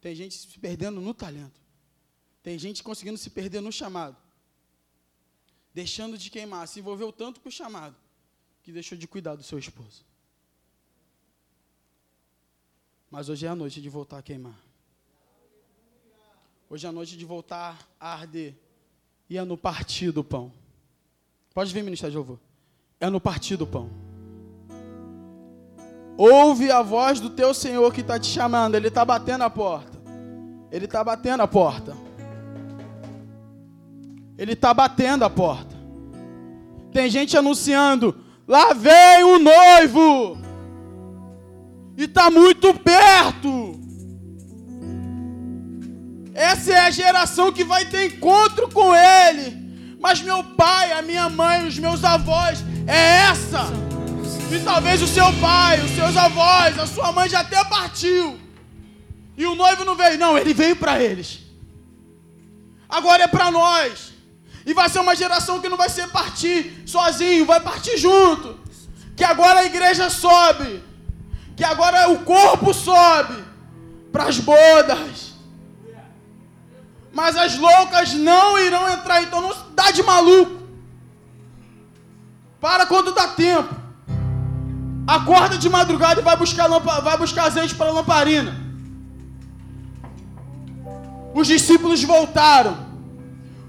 Tem 0.00 0.14
gente 0.14 0.36
se 0.36 0.56
perdendo 0.60 1.00
no 1.00 1.12
talento. 1.12 1.63
Tem 2.44 2.58
gente 2.58 2.82
conseguindo 2.82 3.16
se 3.16 3.30
perder 3.30 3.62
no 3.62 3.72
chamado. 3.72 4.16
Deixando 5.72 6.18
de 6.18 6.30
queimar, 6.30 6.68
se 6.68 6.78
envolveu 6.78 7.10
tanto 7.10 7.40
com 7.40 7.48
o 7.48 7.52
chamado, 7.52 7.96
que 8.62 8.70
deixou 8.70 8.98
de 8.98 9.08
cuidar 9.08 9.34
do 9.34 9.42
seu 9.42 9.58
esposo. 9.58 10.04
Mas 13.10 13.30
hoje 13.30 13.46
é 13.46 13.48
a 13.48 13.56
noite 13.56 13.80
de 13.80 13.88
voltar 13.88 14.18
a 14.18 14.22
queimar. 14.22 14.58
Hoje 16.68 16.84
é 16.84 16.88
a 16.90 16.92
noite 16.92 17.16
de 17.16 17.24
voltar 17.24 17.88
a 17.98 18.12
arder. 18.12 18.54
E 19.28 19.38
é 19.38 19.42
no 19.42 19.56
partir 19.56 20.12
do 20.12 20.22
pão. 20.22 20.52
Pode 21.54 21.72
vir, 21.72 21.82
ministério 21.82 22.10
de 22.10 22.18
louvor. 22.18 22.38
É 23.00 23.08
no 23.08 23.20
partir 23.20 23.56
do 23.56 23.66
pão. 23.66 23.88
Ouve 26.18 26.70
a 26.70 26.82
voz 26.82 27.20
do 27.20 27.30
teu 27.30 27.54
Senhor 27.54 27.90
que 27.92 28.02
está 28.02 28.18
te 28.20 28.26
chamando. 28.26 28.74
Ele 28.74 28.88
está 28.88 29.02
batendo 29.02 29.44
a 29.44 29.50
porta. 29.50 29.98
Ele 30.70 30.84
está 30.84 31.02
batendo 31.02 31.42
a 31.42 31.48
porta. 31.48 31.96
Ele 34.36 34.52
está 34.52 34.74
batendo 34.74 35.24
a 35.24 35.30
porta. 35.30 35.74
Tem 36.92 37.08
gente 37.08 37.36
anunciando: 37.36 38.16
lá 38.46 38.72
vem 38.72 39.24
o 39.24 39.38
noivo 39.38 40.38
e 41.96 42.04
está 42.04 42.30
muito 42.30 42.74
perto. 42.74 43.80
Essa 46.34 46.72
é 46.72 46.80
a 46.80 46.90
geração 46.90 47.52
que 47.52 47.62
vai 47.62 47.84
ter 47.84 48.06
encontro 48.06 48.68
com 48.70 48.94
Ele. 48.94 49.62
Mas 50.00 50.20
meu 50.20 50.42
pai, 50.42 50.92
a 50.92 51.00
minha 51.00 51.28
mãe, 51.28 51.66
os 51.66 51.78
meus 51.78 52.02
avós, 52.04 52.64
é 52.86 53.28
essa. 53.30 53.64
E 54.52 54.58
talvez 54.60 55.00
o 55.00 55.06
seu 55.06 55.32
pai, 55.40 55.80
os 55.80 55.90
seus 55.92 56.16
avós, 56.16 56.78
a 56.78 56.86
sua 56.86 57.10
mãe 57.12 57.28
já 57.28 57.40
até 57.40 57.62
partiu. 57.64 58.38
E 59.36 59.46
o 59.46 59.54
noivo 59.54 59.84
não 59.84 59.96
veio. 59.96 60.18
Não, 60.18 60.36
ele 60.36 60.52
veio 60.52 60.76
para 60.76 61.00
eles. 61.00 61.40
Agora 62.88 63.24
é 63.24 63.28
para 63.28 63.50
nós. 63.50 64.13
E 64.66 64.72
vai 64.72 64.88
ser 64.88 65.00
uma 65.00 65.14
geração 65.14 65.60
que 65.60 65.68
não 65.68 65.76
vai 65.76 65.88
ser 65.88 66.08
partir 66.08 66.82
sozinho, 66.86 67.44
vai 67.44 67.60
partir 67.60 67.96
junto. 67.98 68.58
Que 69.16 69.24
agora 69.24 69.60
a 69.60 69.64
igreja 69.64 70.08
sobe 70.10 70.82
que 71.56 71.64
agora 71.64 72.10
o 72.10 72.20
corpo 72.20 72.74
sobe 72.74 73.42
para 74.12 74.24
as 74.24 74.38
bodas. 74.38 75.34
Mas 77.12 77.36
as 77.36 77.56
loucas 77.56 78.12
não 78.12 78.58
irão 78.58 78.88
entrar, 78.88 79.22
então 79.22 79.40
não 79.40 79.54
dá 79.72 79.90
de 79.90 80.02
maluco. 80.02 80.62
Para 82.60 82.86
quando 82.86 83.14
dá 83.14 83.28
tempo. 83.28 83.74
Acorda 85.06 85.58
de 85.58 85.68
madrugada 85.68 86.20
e 86.20 86.24
vai 86.24 86.36
buscar, 86.36 86.66
vai 86.68 87.16
buscar 87.16 87.44
azeite 87.44 87.74
para 87.74 87.90
a 87.90 87.92
lamparina. 87.92 88.60
Os 91.34 91.46
discípulos 91.46 92.02
voltaram. 92.02 92.83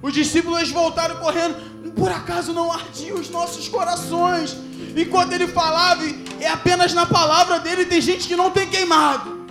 Os 0.05 0.13
discípulos 0.13 0.69
voltaram 0.69 1.15
correndo. 1.15 1.55
Por 1.95 2.11
acaso 2.11 2.53
não 2.53 2.71
ardiam 2.71 3.17
os 3.17 3.27
nossos 3.31 3.67
corações 3.67 4.55
enquanto 4.95 5.33
ele 5.33 5.47
falava, 5.47 6.03
é 6.39 6.47
apenas 6.47 6.93
na 6.93 7.07
palavra 7.07 7.59
dele. 7.59 7.85
Tem 7.85 7.99
gente 7.99 8.27
que 8.27 8.35
não 8.35 8.51
tem 8.51 8.67
queimado. 8.69 9.47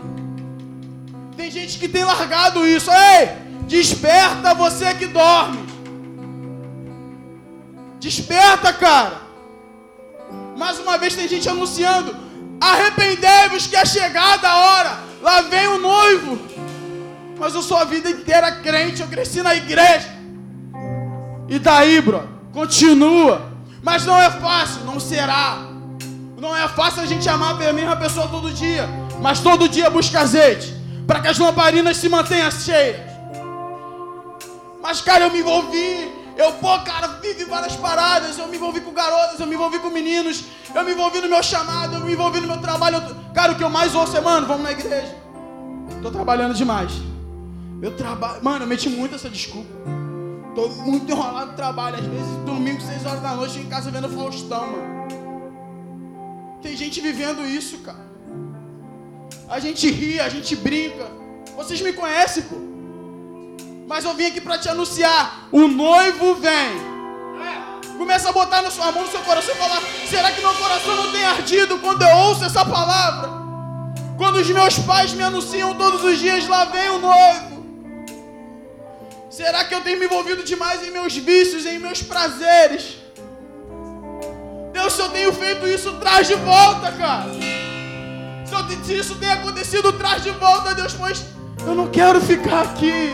Tem 1.37 1.51
gente 1.51 1.77
que 1.77 1.89
tem 1.89 2.05
largado 2.05 2.65
isso. 2.65 2.89
Ei, 2.89 3.31
desperta 3.67 4.55
você 4.55 4.95
que 4.95 5.09
dorme. 5.09 5.59
Desperta, 7.99 8.73
cara. 8.73 9.23
Mais 10.57 10.79
uma 10.79 10.97
vez 10.97 11.17
tem 11.17 11.27
gente 11.27 11.49
anunciando: 11.49 12.17
arrependei-vos 12.61 13.67
que 13.67 13.75
é 13.75 13.85
chegada 13.85 14.49
a 14.49 14.57
hora. 14.57 15.01
Lá 15.21 15.41
vem 15.41 15.67
o 15.67 15.79
noivo. 15.79 16.39
Mas 17.41 17.57
eu 17.57 17.63
sou 17.63 17.77
a 17.77 17.85
vida 17.85 18.09
inteira 18.09 18.53
crente, 18.53 19.03
eu 19.03 19.09
cresci 19.09 19.43
na 19.43 19.57
igreja. 19.57 20.14
E 21.49 21.59
daí, 21.59 22.01
bro? 22.01 22.29
Continua. 22.53 23.53
Mas 23.83 24.07
não 24.07 24.21
é 24.21 24.31
fácil, 24.31 24.83
não 24.85 24.99
será. 24.99 25.59
Não 26.39 26.57
é 26.57 26.67
fácil 26.69 27.03
a 27.03 27.07
gente 27.07 27.29
amar 27.29 27.61
a 27.63 27.73
mesma 27.73 27.97
pessoa 27.97 28.29
todo 28.29 28.51
dia. 28.51 28.89
Mas 29.21 29.41
todo 29.41 29.69
dia 29.69 29.91
busca 29.91 30.21
azeite. 30.21 30.75
Para 31.07 31.21
que 31.21 31.29
as 31.29 31.39
lamparinas 31.39 31.97
se 31.97 32.09
mantenham 32.09 32.51
cheias. 32.51 32.97
Mas, 34.83 35.01
cara, 35.01 35.25
eu 35.25 35.31
me 35.31 35.41
envolvi. 35.41 36.13
Eu, 36.37 36.53
pô, 36.55 36.79
cara, 36.81 37.07
vivi 37.23 37.45
várias 37.45 37.77
paradas. 37.77 38.39
Eu 38.39 38.49
me 38.49 38.57
envolvi 38.57 38.81
com 38.81 38.93
garotas, 38.93 39.39
eu 39.39 39.47
me 39.47 39.55
envolvi 39.55 39.79
com 39.79 39.91
meninos. 39.91 40.45
Eu 40.75 40.85
me 40.85 40.93
envolvi 40.93 41.21
no 41.21 41.29
meu 41.29 41.43
chamado, 41.43 41.95
eu 41.95 42.01
me 42.01 42.13
envolvi 42.13 42.41
no 42.41 42.47
meu 42.47 42.59
trabalho. 42.59 43.03
Cara, 43.35 43.53
o 43.53 43.55
que 43.57 43.65
eu 43.65 43.71
mais 43.71 43.95
ouço 43.95 44.17
é, 44.17 44.21
mano, 44.21 44.47
vamos 44.47 44.63
na 44.63 44.73
igreja. 44.73 45.15
Tô 46.03 46.11
trabalhando 46.11 46.55
demais. 46.55 46.93
Eu 47.81 47.93
trabalho. 47.97 48.43
Mano, 48.43 48.65
eu 48.65 48.69
meti 48.69 48.89
muito 48.89 49.15
essa 49.15 49.29
desculpa. 49.29 49.69
Tô 50.55 50.69
muito 50.69 51.11
enrolado 51.11 51.51
no 51.51 51.57
trabalho. 51.57 51.97
Às 51.97 52.07
vezes, 52.07 52.37
domingo, 52.45 52.81
6 52.81 53.07
horas 53.07 53.21
da 53.21 53.35
noite, 53.35 53.59
em 53.59 53.67
casa 53.67 53.91
vendo 53.91 54.09
Faustão, 54.09 54.67
mano. 54.73 54.95
Tem 56.63 56.77
gente 56.77 57.01
vivendo 57.01 57.47
isso, 57.47 57.79
cara. 57.79 58.05
A 59.49 59.59
gente 59.59 59.91
ri, 59.91 60.21
a 60.21 60.29
gente 60.29 60.57
brinca. 60.57 61.07
Vocês 61.57 61.81
me 61.81 61.93
conhecem, 61.93 62.45
pô. 62.45 62.57
Mas 63.87 64.05
eu 64.05 64.15
vim 64.15 64.27
aqui 64.27 64.41
para 64.41 64.59
te 64.59 64.69
anunciar: 64.69 65.49
o 65.53 65.69
noivo 65.69 66.35
vem. 66.37 66.95
Começa 67.99 68.31
a 68.31 68.33
botar 68.33 68.63
na 68.63 68.71
sua 68.71 68.91
mão, 68.91 69.03
no 69.03 69.11
seu 69.11 69.21
coração 69.21 69.55
e 69.55 69.59
falar: 69.59 69.81
será 70.09 70.33
que 70.33 70.41
meu 70.41 70.55
coração 70.55 70.97
não 70.97 71.13
tem 71.13 71.25
ardido 71.25 71.79
quando 71.79 72.03
eu 72.03 72.17
ouço 72.17 72.45
essa 72.45 72.65
palavra? 72.65 73.31
Quando 74.17 74.37
os 74.37 74.49
meus 74.49 74.79
pais 74.79 75.13
me 75.13 75.23
anunciam 75.23 75.75
todos 75.75 76.03
os 76.03 76.19
dias: 76.19 76.49
lá 76.49 76.65
vem 76.65 76.91
o 76.91 76.99
noivo. 76.99 77.54
Será 79.37 79.65
que 79.65 79.75
eu 79.75 79.81
tenho 79.81 79.99
me 79.99 80.05
envolvido 80.05 80.45
demais 80.45 80.81
em 80.87 80.93
meus 80.93 81.17
vícios, 81.17 81.67
em 81.67 81.77
meus 81.77 82.01
prazeres? 82.01 82.99
Deus, 84.73 84.93
se 84.93 85.03
eu 85.03 85.09
tenho 85.09 85.33
feito 85.33 85.67
isso, 85.67 85.93
traz 85.95 86.29
de 86.29 86.37
volta, 86.37 86.93
cara. 86.93 87.33
Se, 88.47 88.55
eu, 88.55 88.85
se 88.85 88.95
isso 88.97 89.17
tem 89.17 89.29
acontecido, 89.33 89.93
traz 89.95 90.23
de 90.23 90.31
volta, 90.31 90.73
Deus, 90.73 90.95
pois 90.95 91.25
eu 91.67 91.75
não 91.75 91.89
quero 91.89 92.21
ficar 92.21 92.61
aqui. 92.61 93.13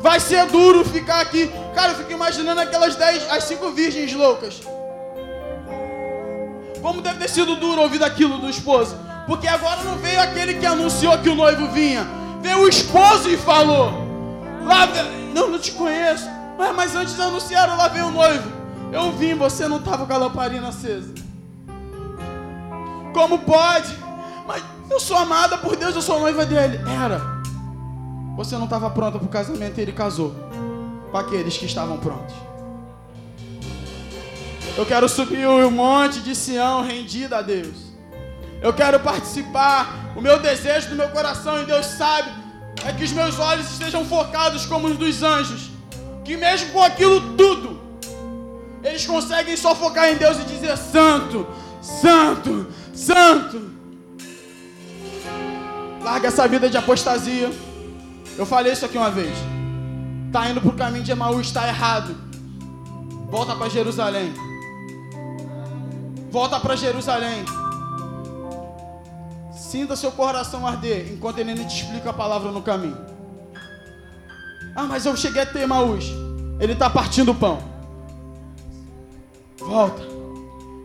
Vai 0.00 0.18
ser 0.18 0.46
duro 0.46 0.82
ficar 0.82 1.20
aqui. 1.20 1.50
Cara, 1.74 1.92
eu 1.92 1.96
fico 1.96 2.12
imaginando 2.12 2.62
aquelas 2.62 2.96
dez, 2.96 3.30
as 3.30 3.44
cinco 3.44 3.70
virgens 3.70 4.14
loucas. 4.14 4.62
Como 6.80 7.02
deve 7.02 7.18
ter 7.18 7.28
sido 7.28 7.56
duro 7.56 7.82
ouvir 7.82 8.02
aquilo 8.02 8.38
do 8.38 8.48
esposo. 8.48 8.98
Porque 9.26 9.46
agora 9.46 9.82
não 9.82 9.98
veio 9.98 10.22
aquele 10.22 10.54
que 10.54 10.64
anunciou 10.64 11.18
que 11.18 11.28
o 11.28 11.34
noivo 11.34 11.68
vinha. 11.68 12.08
Veio 12.40 12.60
o 12.60 12.68
esposo 12.68 13.28
e 13.28 13.36
falou. 13.36 14.01
Lá, 14.64 14.86
não, 15.34 15.50
não 15.50 15.58
te 15.58 15.72
conheço. 15.72 16.28
Mas, 16.58 16.74
mas 16.74 16.96
antes 16.96 17.18
anunciaram, 17.18 17.76
lá 17.76 17.88
vem 17.88 18.02
o 18.02 18.10
noivo. 18.10 18.50
Eu 18.92 19.12
vim, 19.12 19.34
você 19.34 19.66
não 19.66 19.78
estava 19.78 20.06
com 20.06 20.12
a 20.12 20.16
lamparina 20.16 20.68
acesa. 20.68 21.14
Como 23.14 23.38
pode? 23.40 23.96
Mas 24.46 24.62
eu 24.90 25.00
sou 25.00 25.16
amada 25.16 25.58
por 25.58 25.76
Deus, 25.76 25.94
eu 25.94 26.02
sou 26.02 26.20
noiva 26.20 26.44
dele. 26.44 26.78
Era. 27.02 27.20
Você 28.36 28.56
não 28.56 28.64
estava 28.64 28.90
pronta 28.90 29.18
para 29.18 29.26
o 29.26 29.30
casamento 29.30 29.78
e 29.78 29.82
ele 29.82 29.92
casou. 29.92 30.34
Para 31.10 31.20
aqueles 31.20 31.56
que 31.56 31.66
estavam 31.66 31.98
prontos. 31.98 32.34
Eu 34.76 34.86
quero 34.86 35.08
subir 35.08 35.46
o 35.46 35.70
monte 35.70 36.20
de 36.20 36.34
Sião 36.34 36.82
rendido 36.82 37.34
a 37.34 37.42
Deus. 37.42 37.92
Eu 38.62 38.72
quero 38.72 38.98
participar. 39.00 40.12
O 40.16 40.20
meu 40.20 40.38
desejo 40.38 40.90
do 40.90 40.96
meu 40.96 41.08
coração, 41.08 41.62
e 41.62 41.64
Deus 41.64 41.86
sabe, 41.86 42.30
é 42.86 42.92
que 42.92 43.04
os 43.04 43.12
meus 43.12 43.38
olhos 43.38 43.70
estejam 43.70 44.04
focados 44.04 44.66
como 44.66 44.88
os 44.88 44.96
dos 44.96 45.22
anjos. 45.22 45.70
Que 46.24 46.36
mesmo 46.36 46.72
com 46.72 46.82
aquilo 46.82 47.36
tudo, 47.36 47.80
eles 48.82 49.06
conseguem 49.06 49.56
só 49.56 49.74
focar 49.74 50.08
em 50.10 50.16
Deus 50.16 50.38
e 50.38 50.44
dizer: 50.44 50.76
Santo, 50.76 51.46
Santo, 51.80 52.66
Santo. 52.94 53.70
Larga 56.02 56.28
essa 56.28 56.46
vida 56.48 56.68
de 56.68 56.76
apostasia. 56.76 57.50
Eu 58.36 58.46
falei 58.46 58.72
isso 58.72 58.84
aqui 58.84 58.98
uma 58.98 59.10
vez. 59.10 59.36
Tá 60.32 60.48
indo 60.48 60.60
pro 60.60 60.72
caminho 60.72 61.04
de 61.04 61.12
Emaús, 61.12 61.46
está 61.46 61.68
errado. 61.68 62.16
Volta 63.30 63.54
para 63.54 63.68
Jerusalém. 63.68 64.32
Volta 66.30 66.58
para 66.58 66.74
Jerusalém. 66.76 67.44
Sinta 69.72 69.96
seu 69.96 70.12
coração 70.12 70.66
arder 70.66 71.10
enquanto 71.10 71.38
ele 71.38 71.54
não 71.54 71.64
te 71.64 71.82
explica 71.82 72.10
a 72.10 72.12
palavra 72.12 72.52
no 72.52 72.60
caminho. 72.60 72.98
Ah, 74.76 74.82
mas 74.82 75.06
eu 75.06 75.16
cheguei 75.16 75.40
até 75.40 75.62
Emaús. 75.62 76.04
Ele 76.60 76.74
está 76.74 76.90
partindo 76.90 77.30
o 77.30 77.34
pão. 77.34 77.58
Volta. 79.56 80.02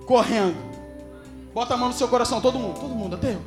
Correndo. 0.06 0.56
Bota 1.54 1.74
a 1.74 1.78
mão 1.78 1.90
no 1.90 1.94
seu 1.94 2.08
coração, 2.08 2.40
todo 2.40 2.58
mundo, 2.58 2.80
todo 2.80 2.96
mundo, 2.96 3.16
até 3.16 3.34
eu. 3.34 3.42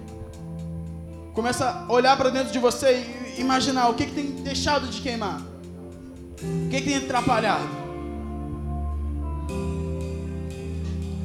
Começa 1.32 1.86
a 1.88 1.90
olhar 1.90 2.18
para 2.18 2.28
dentro 2.28 2.52
de 2.52 2.58
você 2.58 3.32
e 3.34 3.40
imaginar 3.40 3.88
o 3.88 3.94
que, 3.94 4.04
que 4.04 4.12
tem 4.12 4.26
deixado 4.42 4.88
de 4.88 5.00
queimar. 5.00 5.40
O 5.40 6.68
que, 6.68 6.82
que 6.82 6.86
tem 6.86 6.96
atrapalhado. 6.96 7.66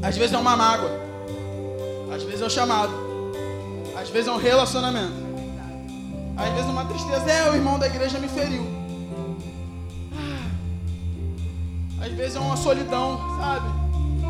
Às 0.02 0.16
vezes 0.16 0.34
é 0.34 0.38
uma 0.38 0.56
mágoa. 0.56 1.02
Às 2.16 2.24
vezes 2.24 2.42
é 2.42 2.46
o 2.46 2.50
chamado. 2.50 3.05
Às 4.06 4.12
vezes 4.12 4.28
é 4.28 4.32
um 4.32 4.38
relacionamento. 4.38 5.26
Às 6.38 6.50
vezes 6.50 6.68
é 6.68 6.72
uma 6.72 6.86
tristeza. 6.86 7.32
É, 7.32 7.50
o 7.50 7.56
irmão 7.56 7.80
da 7.80 7.88
igreja 7.88 8.20
me 8.20 8.28
feriu. 8.28 8.64
Às 12.00 12.12
vezes 12.12 12.36
é 12.36 12.40
uma 12.40 12.56
solidão, 12.56 13.20
sabe? 13.40 13.68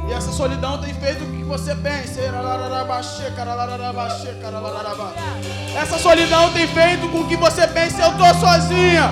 E 0.07 0.13
essa 0.13 0.31
solidão 0.31 0.77
tem 0.77 0.93
feito 0.93 1.25
o 1.25 1.29
que 1.29 1.43
você 1.43 1.75
pensa. 1.75 2.21
Essa 5.75 5.99
solidão 5.99 6.53
tem 6.53 6.67
feito 6.69 7.09
com 7.09 7.27
que 7.27 7.35
você 7.35 7.67
pense, 7.67 7.99
eu 7.99 8.13
tô 8.17 8.33
sozinha. 8.35 9.11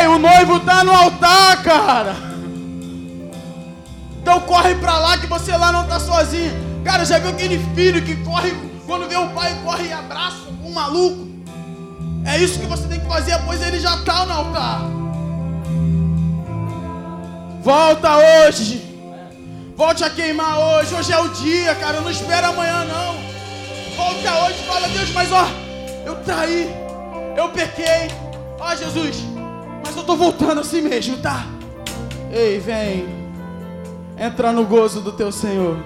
Ei, 0.00 0.06
o 0.06 0.18
noivo 0.18 0.60
tá 0.60 0.82
no 0.82 0.92
altar, 0.92 1.62
cara. 1.62 2.16
Então 4.22 4.40
corre 4.40 4.76
pra 4.76 4.98
lá 4.98 5.18
que 5.18 5.26
você 5.26 5.54
lá 5.54 5.70
não 5.70 5.86
tá 5.86 6.00
sozinho. 6.00 6.54
Cara, 6.82 7.04
já 7.04 7.18
viu 7.18 7.28
aquele 7.28 7.58
filho 7.74 8.02
que 8.02 8.16
corre 8.24 8.72
quando 8.86 9.08
vê 9.08 9.16
o 9.16 9.28
pai, 9.30 9.56
corre 9.64 9.88
e 9.88 9.92
abraça 9.92 10.48
um 10.62 10.72
maluco. 10.72 11.26
É 12.26 12.38
isso 12.38 12.58
que 12.58 12.66
você 12.66 12.86
tem 12.88 13.00
que 13.00 13.06
fazer, 13.06 13.38
pois 13.44 13.62
ele 13.62 13.78
já 13.78 13.94
está 13.96 14.24
no 14.24 14.32
altar. 14.32 14.80
Volta 17.62 18.16
hoje. 18.16 18.82
Volte 19.76 20.04
a 20.04 20.10
queimar 20.10 20.58
hoje. 20.58 20.94
Hoje 20.94 21.12
é 21.12 21.18
o 21.18 21.28
dia, 21.28 21.74
cara. 21.74 22.00
Não 22.00 22.10
espera 22.10 22.48
amanhã, 22.48 22.84
não. 22.84 23.14
Volta 23.96 24.44
hoje 24.44 24.58
fala, 24.66 24.88
Deus, 24.88 25.10
mas 25.12 25.30
ó, 25.32 25.46
eu 26.04 26.16
traí. 26.16 26.68
Eu 27.36 27.48
pequei. 27.50 28.10
Ó, 28.60 28.74
Jesus, 28.74 29.16
mas 29.84 29.94
eu 29.94 30.00
estou 30.00 30.16
voltando 30.16 30.60
assim 30.60 30.80
mesmo, 30.80 31.18
tá? 31.18 31.46
Ei, 32.30 32.58
vem. 32.58 33.06
Entra 34.18 34.52
no 34.52 34.64
gozo 34.64 35.00
do 35.00 35.12
teu 35.12 35.30
Senhor. 35.32 35.82